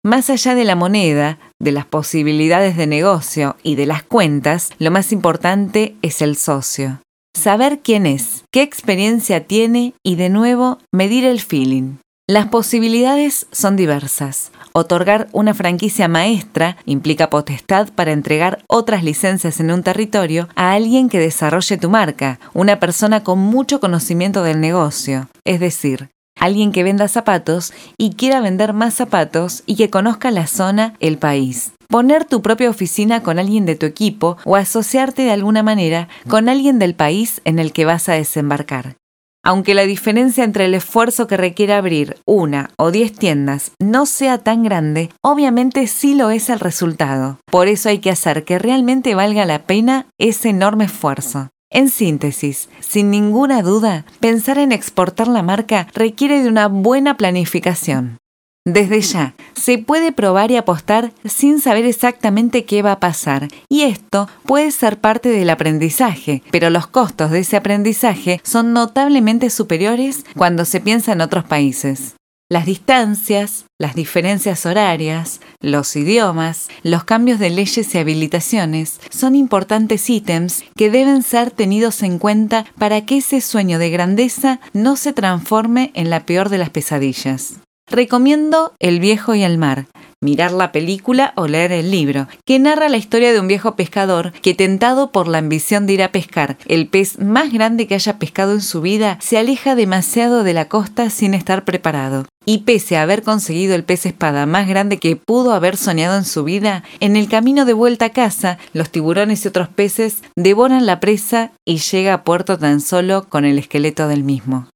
Más 0.03 0.29
allá 0.31 0.55
de 0.55 0.65
la 0.65 0.77
moneda, 0.77 1.39
de 1.61 1.71
las 1.71 1.87
posibilidades 1.87 2.77
de 2.77 2.89
negocio 2.89 3.57
y 3.63 3.77
de 3.77 3.87
las 3.87 4.03
cuentas, 4.03 4.71
lo 4.79 4.91
más 4.91 5.13
importante 5.13 5.95
es 6.03 6.23
el 6.23 6.37
socio. 6.37 7.01
Saber 7.39 7.79
quién 7.79 8.07
es, 8.07 8.45
qué 8.51 8.63
experiencia 8.63 9.47
tiene 9.47 9.95
y 10.03 10.17
de 10.17 10.31
nuevo 10.31 10.79
medir 10.93 11.25
el 11.25 11.41
feeling. 11.41 11.99
Las 12.31 12.47
posibilidades 12.47 13.47
son 13.51 13.75
diversas. 13.75 14.53
Otorgar 14.73 15.29
una 15.33 15.53
franquicia 15.53 16.07
maestra 16.07 16.77
implica 16.87 17.29
potestad 17.29 17.89
para 17.93 18.13
entregar 18.13 18.63
otras 18.69 19.03
licencias 19.03 19.59
en 19.59 19.73
un 19.73 19.83
territorio 19.83 20.49
a 20.55 20.73
alguien 20.75 21.09
que 21.09 21.19
desarrolle 21.19 21.77
tu 21.77 21.91
marca, 21.91 22.39
una 22.53 22.79
persona 22.79 23.25
con 23.25 23.41
mucho 23.41 23.81
conocimiento 23.81 24.45
del 24.45 24.61
negocio. 24.61 25.29
Es 25.45 25.59
decir, 25.59 26.11
alguien 26.41 26.73
que 26.73 26.83
venda 26.83 27.07
zapatos 27.07 27.73
y 27.97 28.15
quiera 28.15 28.41
vender 28.41 28.73
más 28.73 28.95
zapatos 28.95 29.63
y 29.67 29.77
que 29.77 29.91
conozca 29.91 30.33
la 30.33 30.49
zona, 30.49 30.95
el 30.99 31.19
país. 31.19 31.73
Poner 31.87 32.25
tu 32.25 32.43
propia 32.43 32.71
oficina 32.71 33.23
con 33.23 33.39
alguien 33.39 33.67
de 33.67 33.77
tu 33.77 33.87
equipo 33.87 34.37
o 34.45 34.57
asociarte 34.57 35.23
de 35.23 35.33
alguna 35.33 35.63
manera 35.63 36.09
con 36.29 36.49
alguien 36.49 36.79
del 36.79 36.95
país 36.95 37.41
en 37.45 37.59
el 37.59 37.73
que 37.73 37.85
vas 37.85 38.09
a 38.09 38.15
desembarcar. 38.15 38.97
Aunque 39.43 39.75
la 39.75 39.85
diferencia 39.85 40.45
entre 40.45 40.67
el 40.67 40.75
esfuerzo 40.75 41.27
que 41.27 41.37
requiere 41.37 41.73
abrir 41.73 42.17
una 42.27 42.71
o 42.77 42.91
diez 42.91 43.13
tiendas 43.13 43.73
no 43.79 44.05
sea 44.05 44.39
tan 44.39 44.63
grande, 44.63 45.11
obviamente 45.23 45.87
sí 45.87 46.15
lo 46.15 46.31
es 46.31 46.51
el 46.51 46.61
resultado. 46.61 47.39
Por 47.51 47.67
eso 47.67 47.89
hay 47.89 48.01
que 48.01 48.11
hacer 48.11 48.45
que 48.45 48.59
realmente 48.59 49.15
valga 49.15 49.47
la 49.47 49.61
pena 49.61 50.07
ese 50.19 50.51
enorme 50.51 50.85
esfuerzo. 50.85 51.49
En 51.73 51.89
síntesis, 51.89 52.69
sin 52.81 53.13
ninguna 53.13 53.63
duda, 53.63 54.05
pensar 54.19 54.59
en 54.59 54.73
exportar 54.73 55.29
la 55.29 55.45
marca 55.45 55.87
requiere 55.95 56.43
de 56.43 56.49
una 56.49 56.67
buena 56.67 57.17
planificación. 57.17 58.19
Desde 58.67 59.01
ya, 59.01 59.35
se 59.55 59.79
puede 59.79 60.11
probar 60.11 60.51
y 60.51 60.57
apostar 60.57 61.13
sin 61.25 61.61
saber 61.61 61.87
exactamente 61.87 62.65
qué 62.65 62.83
va 62.83 62.93
a 62.93 63.01
pasar, 63.01 63.47
y 63.69 63.83
esto 63.83 64.29
puede 64.45 64.73
ser 64.73 65.01
parte 65.01 65.29
del 65.29 65.49
aprendizaje, 65.49 66.43
pero 66.51 66.71
los 66.71 66.89
costos 66.89 67.31
de 67.31 67.39
ese 67.39 67.57
aprendizaje 67.57 68.41
son 68.43 68.73
notablemente 68.73 69.49
superiores 69.49 70.27
cuando 70.37 70.65
se 70.65 70.81
piensa 70.81 71.13
en 71.13 71.21
otros 71.21 71.45
países. 71.45 72.17
Las 72.53 72.67
distancias, 72.67 73.67
las 73.79 73.95
diferencias 73.95 74.67
horarias, 74.67 75.41
los 75.61 75.95
idiomas, 75.95 76.69
los 76.83 77.05
cambios 77.05 77.39
de 77.39 77.49
leyes 77.49 77.95
y 77.95 77.99
habilitaciones 77.99 79.01
son 79.09 79.37
importantes 79.37 80.11
ítems 80.11 80.65
que 80.75 80.91
deben 80.91 81.23
ser 81.23 81.53
tenidos 81.53 82.03
en 82.03 82.19
cuenta 82.19 82.67
para 82.77 83.07
que 83.07 83.19
ese 83.19 83.41
sueño 83.41 83.79
de 83.79 83.91
grandeza 83.91 84.59
no 84.73 84.97
se 84.97 85.13
transforme 85.13 85.93
en 85.95 86.11
la 86.11 86.27
peor 86.27 86.49
de 86.49 86.59
las 86.59 86.71
pesadillas. 86.71 87.61
Recomiendo 87.87 88.73
El 88.81 88.99
viejo 88.99 89.37
y 89.37 89.45
el 89.45 89.57
mar, 89.57 89.87
mirar 90.23 90.53
la 90.53 90.71
película 90.71 91.33
o 91.37 91.47
leer 91.47 91.73
el 91.73 91.91
libro, 91.91 92.29
que 92.45 92.59
narra 92.59 92.89
la 92.89 92.99
historia 92.99 93.33
de 93.33 93.41
un 93.41 93.49
viejo 93.49 93.75
pescador 93.75 94.33
que 94.43 94.55
tentado 94.55 95.13
por 95.13 95.29
la 95.29 95.39
ambición 95.39 95.87
de 95.87 95.95
ir 95.95 96.03
a 96.03 96.13
pescar 96.13 96.59
el 96.67 96.89
pez 96.89 97.19
más 97.19 97.53
grande 97.53 97.87
que 97.87 97.95
haya 97.95 98.19
pescado 98.19 98.53
en 98.53 98.61
su 98.61 98.83
vida, 98.83 99.19
se 99.21 99.39
aleja 99.39 99.75
demasiado 99.75 100.45
de 100.45 100.53
la 100.53 100.67
costa 100.67 101.09
sin 101.09 101.33
estar 101.33 101.65
preparado. 101.65 102.27
Y 102.45 102.59
pese 102.59 102.97
a 102.97 103.03
haber 103.03 103.23
conseguido 103.23 103.75
el 103.75 103.85
pez 103.85 104.07
espada 104.07 104.47
más 104.47 104.67
grande 104.69 104.99
que 104.99 105.17
pudo 105.17 105.53
haber 105.53 105.77
soñado 105.77 106.17
en 106.17 106.25
su 106.25 106.45
vida, 106.45 106.85
en 107.01 107.17
el 107.17 107.29
camino 107.29 107.65
de 107.65 107.73
vuelta 107.73 108.07
a 108.07 108.11
casa, 108.11 108.59
los 108.73 108.91
tiburones 108.91 109.45
y 109.45 109.49
otros 109.49 109.69
peces 109.69 110.23
devoran 110.37 110.87
la 110.87 111.01
presa 111.01 111.53
y 111.65 111.79
llega 111.79 112.15
a 112.15 112.25
puerto 112.25 112.59
tan 112.59 112.81
solo 112.81 113.29
con 113.29 113.45
el 113.45 113.59
esqueleto 113.59 114.09
del 114.09 114.25
mismo. 114.25 114.69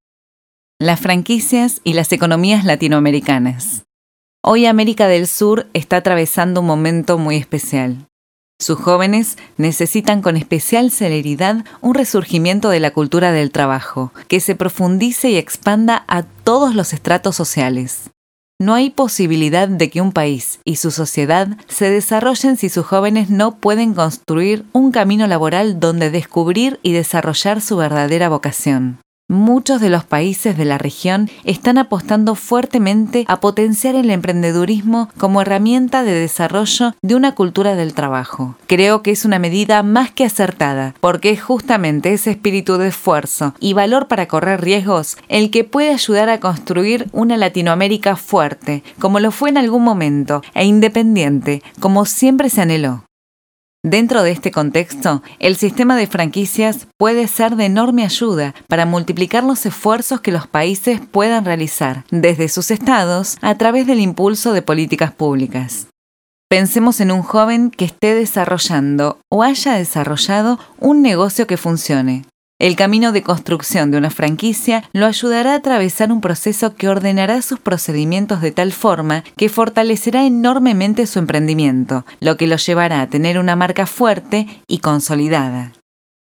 Las 0.78 1.00
franquicias 1.00 1.80
y 1.84 1.94
las 1.94 2.12
economías 2.12 2.64
latinoamericanas. 2.64 3.84
Hoy 4.46 4.66
América 4.66 5.08
del 5.08 5.26
Sur 5.26 5.68
está 5.72 5.96
atravesando 5.96 6.60
un 6.60 6.66
momento 6.66 7.16
muy 7.16 7.36
especial. 7.36 8.04
Sus 8.60 8.78
jóvenes 8.78 9.38
necesitan 9.56 10.20
con 10.20 10.36
especial 10.36 10.90
celeridad 10.90 11.64
un 11.80 11.94
resurgimiento 11.94 12.68
de 12.68 12.78
la 12.78 12.90
cultura 12.90 13.32
del 13.32 13.50
trabajo, 13.50 14.12
que 14.28 14.40
se 14.40 14.54
profundice 14.54 15.30
y 15.30 15.36
expanda 15.36 16.04
a 16.08 16.24
todos 16.24 16.74
los 16.74 16.92
estratos 16.92 17.34
sociales. 17.34 18.10
No 18.60 18.74
hay 18.74 18.90
posibilidad 18.90 19.66
de 19.66 19.88
que 19.88 20.02
un 20.02 20.12
país 20.12 20.60
y 20.66 20.76
su 20.76 20.90
sociedad 20.90 21.56
se 21.66 21.88
desarrollen 21.88 22.58
si 22.58 22.68
sus 22.68 22.84
jóvenes 22.84 23.30
no 23.30 23.56
pueden 23.56 23.94
construir 23.94 24.66
un 24.72 24.92
camino 24.92 25.26
laboral 25.26 25.80
donde 25.80 26.10
descubrir 26.10 26.78
y 26.82 26.92
desarrollar 26.92 27.62
su 27.62 27.78
verdadera 27.78 28.28
vocación. 28.28 28.98
Muchos 29.34 29.80
de 29.80 29.90
los 29.90 30.04
países 30.04 30.56
de 30.56 30.64
la 30.64 30.78
región 30.78 31.28
están 31.42 31.76
apostando 31.76 32.36
fuertemente 32.36 33.24
a 33.26 33.40
potenciar 33.40 33.96
el 33.96 34.10
emprendedurismo 34.10 35.08
como 35.18 35.42
herramienta 35.42 36.04
de 36.04 36.12
desarrollo 36.12 36.94
de 37.02 37.16
una 37.16 37.34
cultura 37.34 37.74
del 37.74 37.94
trabajo. 37.94 38.54
Creo 38.68 39.02
que 39.02 39.10
es 39.10 39.24
una 39.24 39.40
medida 39.40 39.82
más 39.82 40.12
que 40.12 40.24
acertada, 40.24 40.94
porque 41.00 41.30
es 41.30 41.42
justamente 41.42 42.12
ese 42.12 42.30
espíritu 42.30 42.78
de 42.78 42.88
esfuerzo 42.88 43.54
y 43.58 43.72
valor 43.72 44.06
para 44.06 44.28
correr 44.28 44.60
riesgos 44.60 45.16
el 45.28 45.50
que 45.50 45.64
puede 45.64 45.90
ayudar 45.90 46.28
a 46.28 46.38
construir 46.38 47.08
una 47.10 47.36
Latinoamérica 47.36 48.14
fuerte, 48.14 48.84
como 49.00 49.18
lo 49.18 49.32
fue 49.32 49.50
en 49.50 49.58
algún 49.58 49.82
momento, 49.82 50.42
e 50.54 50.64
independiente, 50.64 51.60
como 51.80 52.04
siempre 52.04 52.50
se 52.50 52.60
anheló. 52.60 53.02
Dentro 53.84 54.22
de 54.22 54.30
este 54.30 54.50
contexto, 54.50 55.22
el 55.40 55.56
sistema 55.56 55.94
de 55.94 56.06
franquicias 56.06 56.88
puede 56.96 57.28
ser 57.28 57.54
de 57.54 57.66
enorme 57.66 58.02
ayuda 58.02 58.54
para 58.66 58.86
multiplicar 58.86 59.44
los 59.44 59.66
esfuerzos 59.66 60.22
que 60.22 60.32
los 60.32 60.46
países 60.46 61.02
puedan 61.12 61.44
realizar 61.44 62.06
desde 62.10 62.48
sus 62.48 62.70
estados 62.70 63.36
a 63.42 63.56
través 63.56 63.86
del 63.86 64.00
impulso 64.00 64.54
de 64.54 64.62
políticas 64.62 65.12
públicas. 65.12 65.88
Pensemos 66.48 66.98
en 67.02 67.12
un 67.12 67.20
joven 67.20 67.70
que 67.70 67.84
esté 67.84 68.14
desarrollando 68.14 69.18
o 69.28 69.42
haya 69.42 69.74
desarrollado 69.74 70.58
un 70.80 71.02
negocio 71.02 71.46
que 71.46 71.58
funcione, 71.58 72.24
el 72.60 72.76
camino 72.76 73.10
de 73.10 73.22
construcción 73.22 73.90
de 73.90 73.98
una 73.98 74.10
franquicia 74.10 74.88
lo 74.92 75.06
ayudará 75.06 75.52
a 75.52 75.56
atravesar 75.56 76.12
un 76.12 76.20
proceso 76.20 76.76
que 76.76 76.88
ordenará 76.88 77.42
sus 77.42 77.58
procedimientos 77.58 78.40
de 78.40 78.52
tal 78.52 78.72
forma 78.72 79.24
que 79.36 79.48
fortalecerá 79.48 80.24
enormemente 80.24 81.06
su 81.06 81.18
emprendimiento, 81.18 82.06
lo 82.20 82.36
que 82.36 82.46
lo 82.46 82.56
llevará 82.56 83.00
a 83.00 83.08
tener 83.08 83.38
una 83.38 83.56
marca 83.56 83.86
fuerte 83.86 84.46
y 84.68 84.78
consolidada. 84.78 85.72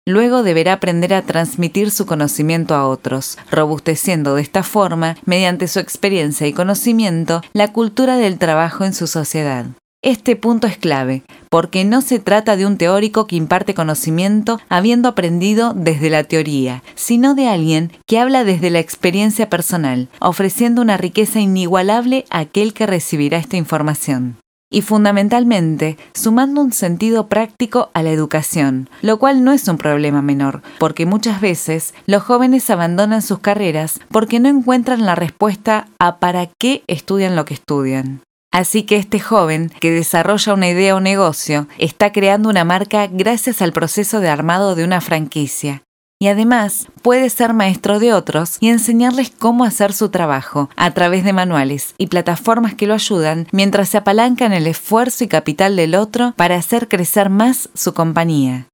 Luego 0.06 0.42
deberá 0.42 0.74
aprender 0.74 1.14
a 1.14 1.22
transmitir 1.22 1.90
su 1.90 2.04
conocimiento 2.04 2.74
a 2.74 2.88
otros, 2.88 3.38
robusteciendo 3.50 4.34
de 4.34 4.42
esta 4.42 4.62
forma, 4.62 5.16
mediante 5.24 5.68
su 5.68 5.78
experiencia 5.78 6.46
y 6.46 6.52
conocimiento, 6.52 7.42
la 7.52 7.72
cultura 7.72 8.16
del 8.16 8.38
trabajo 8.38 8.84
en 8.84 8.92
su 8.92 9.06
sociedad. 9.06 9.66
Este 10.04 10.36
punto 10.36 10.66
es 10.66 10.76
clave, 10.76 11.22
porque 11.48 11.86
no 11.86 12.02
se 12.02 12.18
trata 12.18 12.58
de 12.58 12.66
un 12.66 12.76
teórico 12.76 13.26
que 13.26 13.36
imparte 13.36 13.72
conocimiento 13.72 14.60
habiendo 14.68 15.08
aprendido 15.08 15.72
desde 15.72 16.10
la 16.10 16.24
teoría, 16.24 16.82
sino 16.94 17.34
de 17.34 17.48
alguien 17.48 17.90
que 18.06 18.18
habla 18.18 18.44
desde 18.44 18.68
la 18.68 18.80
experiencia 18.80 19.48
personal, 19.48 20.10
ofreciendo 20.20 20.82
una 20.82 20.98
riqueza 20.98 21.40
inigualable 21.40 22.26
a 22.28 22.40
aquel 22.40 22.74
que 22.74 22.84
recibirá 22.84 23.38
esta 23.38 23.56
información 23.56 24.36
y 24.70 24.82
fundamentalmente 24.82 25.96
sumando 26.12 26.60
un 26.60 26.72
sentido 26.72 27.28
práctico 27.28 27.88
a 27.94 28.02
la 28.02 28.10
educación, 28.10 28.90
lo 29.00 29.18
cual 29.18 29.42
no 29.42 29.52
es 29.52 29.66
un 29.68 29.78
problema 29.78 30.20
menor, 30.20 30.60
porque 30.78 31.06
muchas 31.06 31.40
veces 31.40 31.94
los 32.06 32.22
jóvenes 32.22 32.68
abandonan 32.68 33.22
sus 33.22 33.38
carreras 33.38 34.00
porque 34.10 34.38
no 34.38 34.50
encuentran 34.50 35.06
la 35.06 35.14
respuesta 35.14 35.88
a 35.98 36.18
para 36.18 36.50
qué 36.58 36.82
estudian 36.88 37.36
lo 37.36 37.46
que 37.46 37.54
estudian. 37.54 38.20
Así 38.54 38.84
que 38.84 38.94
este 38.94 39.18
joven, 39.18 39.68
que 39.80 39.90
desarrolla 39.90 40.54
una 40.54 40.68
idea 40.68 40.94
o 40.94 41.00
negocio, 41.00 41.66
está 41.76 42.12
creando 42.12 42.48
una 42.48 42.62
marca 42.62 43.08
gracias 43.08 43.60
al 43.60 43.72
proceso 43.72 44.20
de 44.20 44.28
armado 44.28 44.76
de 44.76 44.84
una 44.84 45.00
franquicia. 45.00 45.82
Y 46.20 46.28
además 46.28 46.86
puede 47.02 47.30
ser 47.30 47.52
maestro 47.52 47.98
de 47.98 48.12
otros 48.12 48.58
y 48.60 48.68
enseñarles 48.68 49.32
cómo 49.36 49.64
hacer 49.64 49.92
su 49.92 50.10
trabajo 50.10 50.70
a 50.76 50.92
través 50.92 51.24
de 51.24 51.32
manuales 51.32 51.96
y 51.98 52.06
plataformas 52.06 52.76
que 52.76 52.86
lo 52.86 52.94
ayudan 52.94 53.48
mientras 53.50 53.88
se 53.88 53.98
apalancan 53.98 54.52
el 54.52 54.68
esfuerzo 54.68 55.24
y 55.24 55.26
capital 55.26 55.74
del 55.74 55.96
otro 55.96 56.32
para 56.36 56.54
hacer 56.54 56.86
crecer 56.86 57.30
más 57.30 57.68
su 57.74 57.92
compañía. 57.92 58.68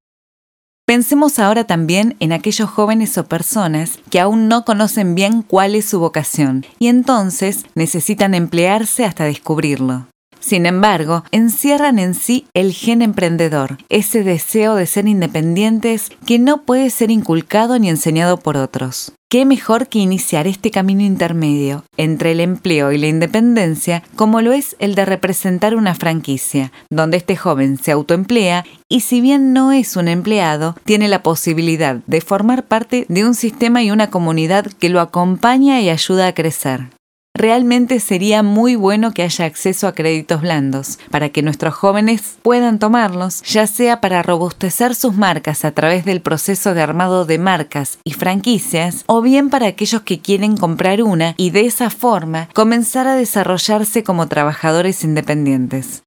Pensemos 0.91 1.39
ahora 1.39 1.63
también 1.63 2.17
en 2.19 2.33
aquellos 2.33 2.69
jóvenes 2.69 3.17
o 3.17 3.25
personas 3.25 4.01
que 4.11 4.19
aún 4.19 4.49
no 4.49 4.65
conocen 4.65 5.15
bien 5.15 5.43
cuál 5.43 5.77
es 5.77 5.85
su 5.85 6.01
vocación 6.01 6.67
y 6.81 6.89
entonces 6.89 7.65
necesitan 7.77 8.35
emplearse 8.35 9.05
hasta 9.05 9.23
descubrirlo. 9.23 10.07
Sin 10.41 10.67
embargo, 10.67 11.25
encierran 11.31 11.99
en 11.99 12.15
sí 12.15 12.47
el 12.55 12.73
gen 12.73 13.03
emprendedor, 13.03 13.79
ese 13.89 14.25
deseo 14.25 14.75
de 14.75 14.87
ser 14.87 15.07
independientes 15.07 16.11
que 16.27 16.39
no 16.39 16.63
puede 16.63 16.91
ser 16.91 17.11
inculcado 17.11 17.79
ni 17.79 17.89
enseñado 17.89 18.39
por 18.39 18.57
otros. 18.57 19.13
¿Qué 19.29 19.45
mejor 19.45 19.87
que 19.87 20.01
iniciar 20.01 20.49
este 20.49 20.73
camino 20.73 21.03
intermedio 21.03 21.85
entre 21.97 22.33
el 22.33 22.41
empleo 22.41 22.91
y 22.91 22.99
la 22.99 23.07
independencia 23.07 24.03
como 24.17 24.41
lo 24.41 24.51
es 24.51 24.75
el 24.81 24.97
de 24.97 25.05
representar 25.05 25.77
una 25.77 25.95
franquicia, 25.95 26.73
donde 26.91 27.19
este 27.19 27.37
joven 27.37 27.79
se 27.79 27.93
autoemplea 27.93 28.65
y 28.89 29.03
si 29.03 29.21
bien 29.21 29.53
no 29.53 29.71
es 29.71 29.95
un 29.95 30.09
empleado, 30.09 30.75
tiene 30.85 31.07
la 31.07 31.23
posibilidad 31.23 32.01
de 32.09 32.21
formar 32.21 32.65
parte 32.65 33.07
de 33.09 33.25
un 33.25 33.37
sistema 33.37 33.85
y 33.85 33.93
una 33.93 34.11
comunidad 34.11 34.67
que 34.67 34.89
lo 34.89 34.99
acompaña 34.99 35.81
y 35.81 35.91
ayuda 35.91 36.27
a 36.27 36.35
crecer? 36.35 36.89
Realmente 37.35 38.01
sería 38.01 38.43
muy 38.43 38.77
bueno 38.77 39.13
que 39.13 39.23
haya 39.23 39.47
acceso 39.47 39.87
a 39.89 39.95
créditos 39.95 40.43
blandos 40.43 40.99
para 41.11 41.31
que 41.31 41.43
nuestros 41.43 41.75
jóvenes 41.75 42.37
puedan 42.43 42.79
tomarlos, 42.79 43.43
ya 43.43 43.67
sea 43.67 44.01
para 44.01 44.23
robustecer 44.23 44.95
sus 44.95 45.17
marcas 45.17 45.65
a 45.65 45.73
través 45.73 46.05
del 46.05 46.21
proceso 46.21 46.75
de 46.75 46.83
armado 46.83 47.25
de 47.25 47.39
marcas 47.39 47.99
y 48.05 48.13
franquicias, 48.13 49.05
o 49.07 49.23
bien 49.23 49.49
para 49.49 49.69
aquellos 49.69 50.03
que 50.03 50.21
quieren 50.21 50.57
comprar 50.57 51.03
una 51.03 51.35
y 51.37 51.51
de 51.51 51.67
esa 51.67 51.89
forma 51.91 52.49
comenzar 52.53 53.07
a 53.07 53.15
desarrollarse 53.15 54.03
como 54.03 54.29
trabajadores 54.29 55.03
independientes. 55.05 56.03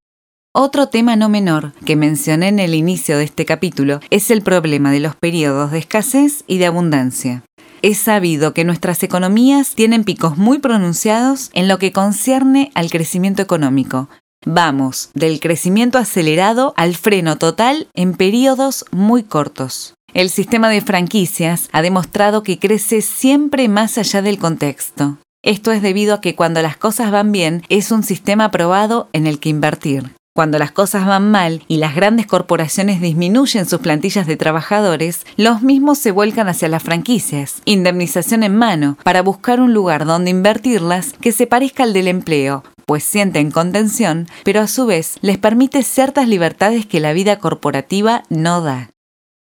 Otro 0.56 0.88
tema 0.90 1.16
no 1.16 1.30
menor 1.30 1.74
que 1.84 1.96
mencioné 1.96 2.50
en 2.50 2.60
el 2.60 2.76
inicio 2.76 3.18
de 3.18 3.24
este 3.24 3.44
capítulo 3.44 4.02
es 4.12 4.30
el 4.30 4.44
problema 4.44 4.92
de 4.92 5.00
los 5.00 5.16
periodos 5.16 5.72
de 5.72 5.80
escasez 5.80 6.44
y 6.46 6.60
de 6.60 6.68
abundancia 6.68 7.44
es 7.84 8.00
sabido 8.00 8.54
que 8.54 8.64
nuestras 8.64 9.04
economías 9.04 9.76
tienen 9.76 10.06
picos 10.06 10.38
muy 10.38 10.60
pronunciados 10.60 11.52
en 11.54 11.68
lo 11.68 11.78
que 11.78 11.92
concierne 11.92 12.72
al 12.76 12.90
crecimiento 12.90 13.42
económico. 13.42 14.10
Vamos 14.46 15.10
del 15.14 15.42
crecimiento 15.42 15.98
acelerado 15.98 16.74
al 16.78 16.96
freno 16.96 17.38
total 17.38 17.88
en 17.94 18.14
periodos 18.14 18.86
muy 18.92 19.24
cortos. 19.24 19.96
El 20.14 20.30
sistema 20.30 20.70
de 20.70 20.80
franquicias 20.80 21.70
ha 21.74 21.82
demostrado 21.82 22.42
que 22.42 22.58
crece 22.58 23.02
siempre 23.02 23.68
más 23.68 23.98
allá 23.98 24.22
del 24.22 24.38
contexto. 24.38 25.18
Esto 25.44 25.74
es 25.74 25.82
debido 25.82 26.14
a 26.14 26.22
que 26.22 26.36
cuando 26.36 26.62
las 26.62 26.78
cosas 26.78 27.12
van 27.12 27.34
bien 27.34 27.64
es 27.68 27.92
un 27.92 28.04
sistema 28.04 28.50
probado 28.50 29.10
en 29.12 29.28
el 29.28 29.40
que 29.40 29.50
invertir. 29.50 30.14
Cuando 30.36 30.58
las 30.58 30.72
cosas 30.72 31.06
van 31.06 31.30
mal 31.30 31.62
y 31.68 31.78
las 31.78 31.94
grandes 31.94 32.26
corporaciones 32.26 33.00
disminuyen 33.00 33.68
sus 33.68 33.82
plantillas 33.82 34.26
de 34.26 34.36
trabajadores, 34.36 35.28
los 35.38 35.62
mismos 35.62 36.00
se 36.00 36.10
vuelcan 36.10 36.48
hacia 36.48 36.70
las 36.70 36.82
franquicias, 36.82 37.62
indemnización 37.66 38.42
en 38.42 38.56
mano, 38.56 38.98
para 39.04 39.22
buscar 39.22 39.62
un 39.62 39.76
lugar 39.76 40.06
donde 40.06 40.32
invertirlas 40.32 41.14
que 41.22 41.32
se 41.32 41.46
parezca 41.46 41.84
al 41.84 41.94
del 41.94 42.08
empleo, 42.08 42.64
pues 42.88 43.04
sienten 43.04 43.52
contención, 43.52 44.28
pero 44.44 44.62
a 44.62 44.68
su 44.68 44.88
vez 44.88 45.18
les 45.22 45.38
permite 45.38 45.84
ciertas 45.84 46.28
libertades 46.28 46.88
que 46.88 47.00
la 47.00 47.14
vida 47.14 47.38
corporativa 47.38 48.24
no 48.30 48.62
da. 48.62 48.90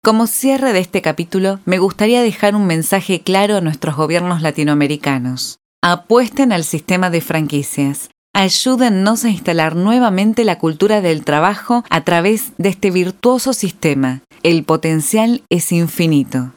Como 0.03 0.25
cierre 0.25 0.73
de 0.73 0.79
este 0.79 1.03
capítulo, 1.03 1.59
me 1.65 1.77
gustaría 1.77 2.23
dejar 2.23 2.55
un 2.55 2.65
mensaje 2.65 3.21
claro 3.21 3.57
a 3.57 3.61
nuestros 3.61 3.95
gobiernos 3.95 4.41
latinoamericanos. 4.41 5.59
Apuesten 5.83 6.51
al 6.51 6.63
sistema 6.63 7.11
de 7.11 7.21
franquicias. 7.21 8.09
Ayúdennos 8.39 9.25
a 9.25 9.29
instalar 9.29 9.75
nuevamente 9.75 10.45
la 10.45 10.59
cultura 10.59 11.01
del 11.01 11.25
trabajo 11.25 11.83
a 11.89 12.05
través 12.05 12.53
de 12.57 12.69
este 12.69 12.89
virtuoso 12.89 13.51
sistema. 13.51 14.21
El 14.43 14.63
potencial 14.63 15.43
es 15.49 15.73
infinito. 15.73 16.53